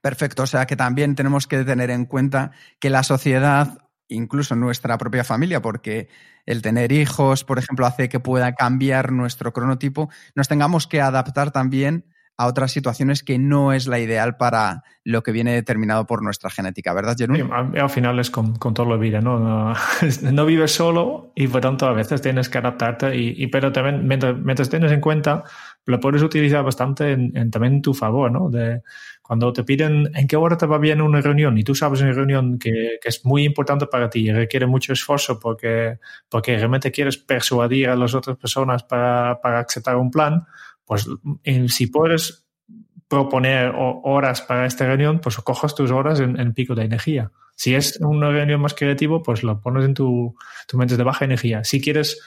Perfecto, 0.00 0.42
o 0.42 0.46
sea 0.46 0.66
que 0.66 0.74
también 0.74 1.14
tenemos 1.14 1.46
que 1.46 1.62
tener 1.62 1.90
en 1.90 2.06
cuenta 2.06 2.50
que 2.80 2.90
la 2.90 3.04
sociedad 3.04 3.78
incluso 4.12 4.56
nuestra 4.56 4.98
propia 4.98 5.24
familia, 5.24 5.62
porque 5.62 6.08
el 6.46 6.62
tener 6.62 6.92
hijos, 6.92 7.44
por 7.44 7.58
ejemplo, 7.58 7.86
hace 7.86 8.08
que 8.08 8.20
pueda 8.20 8.54
cambiar 8.54 9.12
nuestro 9.12 9.52
cronotipo, 9.52 10.10
nos 10.34 10.48
tengamos 10.48 10.86
que 10.86 11.00
adaptar 11.00 11.50
también 11.50 12.04
a 12.36 12.46
otras 12.46 12.72
situaciones 12.72 13.22
que 13.22 13.38
no 13.38 13.72
es 13.72 13.86
la 13.86 13.98
ideal 13.98 14.36
para 14.36 14.82
lo 15.04 15.22
que 15.22 15.32
viene 15.32 15.52
determinado 15.52 16.06
por 16.06 16.22
nuestra 16.22 16.50
genética, 16.50 16.92
¿verdad, 16.94 17.16
Jerón? 17.16 17.52
al 17.52 17.90
final 17.90 18.18
es 18.18 18.30
con, 18.30 18.56
con 18.56 18.72
toda 18.72 18.88
la 18.88 18.96
vida, 18.96 19.20
¿no? 19.20 19.74
¿no? 20.32 20.46
vives 20.46 20.72
solo 20.72 21.32
y 21.34 21.48
por 21.48 21.60
tanto 21.60 21.86
a 21.86 21.92
veces 21.92 22.22
tienes 22.22 22.48
que 22.48 22.58
adaptarte, 22.58 23.16
y, 23.16 23.46
pero 23.48 23.72
también 23.72 24.06
mientras, 24.06 24.70
tienes 24.70 24.92
en 24.92 25.00
cuenta 25.00 25.44
lo 25.86 26.00
puedes 26.00 26.22
utilizar 26.22 26.64
bastante 26.64 27.12
en, 27.12 27.50
también 27.50 27.74
en 27.74 27.82
tu 27.82 27.94
favor, 27.94 28.30
¿no? 28.30 28.48
De, 28.50 28.82
cuando 29.22 29.52
te 29.52 29.64
piden 29.64 30.10
en 30.14 30.26
qué 30.26 30.36
hora 30.36 30.56
te 30.56 30.66
va 30.66 30.78
bien 30.78 31.00
una 31.00 31.20
reunión 31.20 31.56
y 31.58 31.64
tú 31.64 31.74
sabes 31.74 32.00
una 32.02 32.12
reunión 32.12 32.58
que, 32.58 32.98
que, 33.00 33.08
es 33.08 33.24
muy 33.24 33.44
importante 33.44 33.86
para 33.86 34.10
ti 34.10 34.28
y 34.28 34.32
requiere 34.32 34.66
mucho 34.66 34.92
esfuerzo 34.92 35.38
porque, 35.40 35.98
porque 36.28 36.56
realmente 36.56 36.90
quieres 36.90 37.16
persuadir 37.16 37.88
a 37.88 37.96
las 37.96 38.14
otras 38.14 38.36
personas 38.36 38.82
para, 38.82 39.40
para 39.40 39.60
aceptar 39.60 39.96
un 39.96 40.10
plan, 40.10 40.44
pues 40.84 41.08
si 41.68 41.86
puedes 41.86 42.46
proponer 43.08 43.72
horas 43.76 44.42
para 44.42 44.66
esta 44.66 44.86
reunión, 44.86 45.20
pues 45.20 45.36
cojas 45.36 45.74
tus 45.74 45.90
horas 45.90 46.20
en, 46.20 46.38
en 46.38 46.54
pico 46.54 46.74
de 46.74 46.84
energía. 46.84 47.30
Si 47.54 47.74
es 47.74 47.98
una 48.00 48.30
reunión 48.30 48.60
más 48.60 48.74
creativo, 48.74 49.22
pues 49.22 49.42
lo 49.42 49.60
pones 49.60 49.84
en 49.84 49.94
tu, 49.94 50.34
tu 50.66 50.78
mente 50.78 50.96
de 50.96 51.02
baja 51.04 51.24
energía. 51.24 51.62
Si 51.64 51.80
quieres 51.80 52.20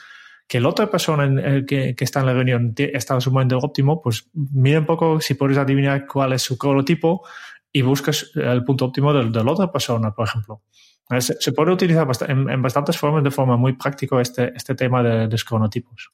que 0.48 0.60
la 0.60 0.68
otra 0.68 0.90
persona 0.90 1.26
eh, 1.42 1.64
que, 1.66 1.94
que, 1.94 2.04
está 2.04 2.20
en 2.20 2.26
la 2.26 2.32
reunión 2.32 2.74
está 2.76 3.14
en 3.14 3.20
su 3.20 3.32
momento 3.32 3.58
óptimo, 3.58 4.00
pues 4.00 4.28
mira 4.32 4.78
un 4.78 4.86
poco 4.86 5.20
si 5.20 5.34
puedes 5.34 5.58
adivinar 5.58 6.06
cuál 6.06 6.32
es 6.32 6.42
su 6.42 6.56
cronotipo 6.56 7.26
y 7.72 7.82
buscas 7.82 8.30
el 8.34 8.64
punto 8.64 8.86
óptimo 8.86 9.12
de, 9.12 9.30
de 9.30 9.44
la 9.44 9.52
otra 9.52 9.70
persona, 9.70 10.12
por 10.12 10.28
ejemplo. 10.28 10.62
Se, 11.18 11.34
se 11.40 11.52
puede 11.52 11.72
utilizar 11.72 12.08
en, 12.28 12.50
en, 12.50 12.62
bastantes 12.62 12.98
formas 12.98 13.22
de 13.22 13.30
forma 13.30 13.56
muy 13.56 13.74
práctica 13.74 14.20
este, 14.20 14.52
este 14.56 14.74
tema 14.74 15.02
de, 15.02 15.18
de 15.20 15.28
los 15.28 15.44
cronotipos. 15.44 16.10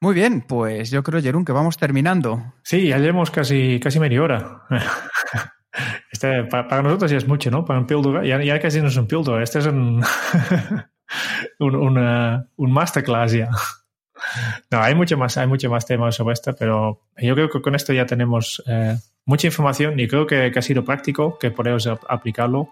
Muy 0.00 0.14
bien, 0.14 0.42
pues 0.42 0.90
yo 0.90 1.02
creo, 1.02 1.22
Jerún, 1.22 1.44
que 1.44 1.52
vamos 1.52 1.76
terminando. 1.76 2.54
Sí, 2.62 2.88
ya 2.88 2.98
llevamos 2.98 3.30
casi, 3.30 3.80
casi 3.80 4.00
media 4.00 4.22
hora. 4.22 4.62
Este, 6.12 6.44
para, 6.44 6.68
para, 6.68 6.82
nosotros 6.82 7.10
ya 7.10 7.16
es 7.16 7.26
mucho, 7.26 7.50
¿no? 7.50 7.64
Para 7.64 7.80
un 7.80 7.86
píldora, 7.88 8.24
ya, 8.24 8.40
ya 8.40 8.60
casi 8.60 8.80
no 8.80 8.86
es 8.86 8.96
un 8.96 9.08
píldora, 9.08 9.42
este 9.42 9.58
es 9.58 9.66
un, 9.66 10.04
un, 11.58 12.46
un 12.56 12.72
masterclass 12.72 13.32
ya. 13.32 13.50
No, 14.70 14.80
hay 14.80 14.94
mucho 14.94 15.16
más, 15.16 15.36
hay 15.36 15.46
mucho 15.46 15.70
más 15.70 15.86
temas 15.86 16.14
sobre 16.14 16.34
esto, 16.34 16.54
pero 16.56 17.00
yo 17.16 17.34
creo 17.34 17.50
que 17.50 17.60
con 17.60 17.74
esto 17.74 17.92
ya 17.92 18.06
tenemos 18.06 18.62
eh, 18.66 18.96
mucha 19.26 19.46
información 19.46 19.98
y 20.00 20.08
creo 20.08 20.26
que, 20.26 20.50
que, 20.50 20.58
ha 20.58 20.62
sido 20.62 20.84
práctico, 20.84 21.38
que 21.38 21.50
podemos 21.50 21.86
aplicarlo. 21.86 22.68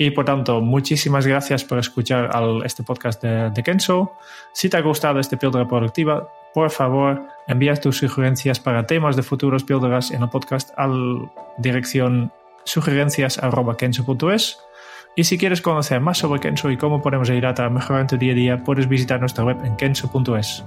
Y 0.00 0.10
por 0.10 0.24
tanto, 0.24 0.60
muchísimas 0.60 1.26
gracias 1.26 1.64
por 1.64 1.78
escuchar 1.78 2.30
este 2.64 2.84
podcast 2.84 3.20
de, 3.20 3.50
de, 3.50 3.62
Kenzo. 3.64 4.12
Si 4.52 4.68
te 4.68 4.76
ha 4.76 4.80
gustado 4.80 5.18
este 5.18 5.36
píldora 5.36 5.66
productiva, 5.66 6.28
por 6.54 6.70
favor, 6.70 7.26
envía 7.48 7.74
tus 7.74 7.98
sugerencias 7.98 8.60
para 8.60 8.86
temas 8.86 9.16
de 9.16 9.24
futuros 9.24 9.64
píldoras 9.64 10.12
en 10.12 10.22
el 10.22 10.28
podcast 10.28 10.70
a 10.76 10.86
la 10.86 11.28
dirección 11.58 12.32
sugerencias.kenzo.es. 12.64 14.58
Y 15.16 15.24
si 15.24 15.36
quieres 15.36 15.60
conocer 15.60 16.00
más 16.00 16.18
sobre 16.18 16.40
Kenzo 16.40 16.70
y 16.70 16.76
cómo 16.76 17.02
podemos 17.02 17.28
ayudarte 17.28 17.62
a 17.62 17.70
mejorar 17.70 18.02
en 18.02 18.06
tu 18.06 18.16
día 18.16 18.32
a 18.32 18.36
día, 18.36 18.64
puedes 18.64 18.88
visitar 18.88 19.18
nuestra 19.18 19.44
web 19.44 19.58
en 19.64 19.76
kenzo.es. 19.76 20.64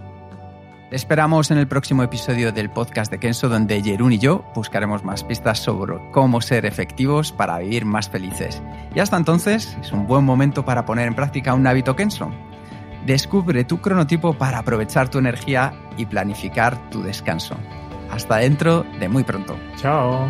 Te 0.91 0.97
esperamos 0.97 1.51
en 1.51 1.57
el 1.57 1.69
próximo 1.69 2.03
episodio 2.03 2.51
del 2.51 2.69
podcast 2.69 3.09
de 3.09 3.17
Kenzo, 3.17 3.47
donde 3.47 3.81
Jerún 3.81 4.11
y 4.11 4.19
yo 4.19 4.43
buscaremos 4.53 5.05
más 5.05 5.23
pistas 5.23 5.59
sobre 5.59 5.95
cómo 6.11 6.41
ser 6.41 6.65
efectivos 6.65 7.31
para 7.31 7.59
vivir 7.59 7.85
más 7.85 8.09
felices. 8.09 8.61
Y 8.93 8.99
hasta 8.99 9.15
entonces, 9.15 9.77
es 9.79 9.93
un 9.93 10.05
buen 10.05 10.25
momento 10.25 10.65
para 10.65 10.85
poner 10.85 11.07
en 11.07 11.15
práctica 11.15 11.53
un 11.53 11.65
hábito 11.65 11.95
Kenzo. 11.95 12.29
Descubre 13.05 13.63
tu 13.63 13.79
cronotipo 13.79 14.33
para 14.33 14.57
aprovechar 14.57 15.07
tu 15.07 15.19
energía 15.19 15.73
y 15.95 16.05
planificar 16.05 16.89
tu 16.89 17.01
descanso. 17.01 17.55
Hasta 18.11 18.37
dentro 18.37 18.85
de 18.99 19.07
muy 19.07 19.23
pronto. 19.23 19.55
Chao. 19.77 20.29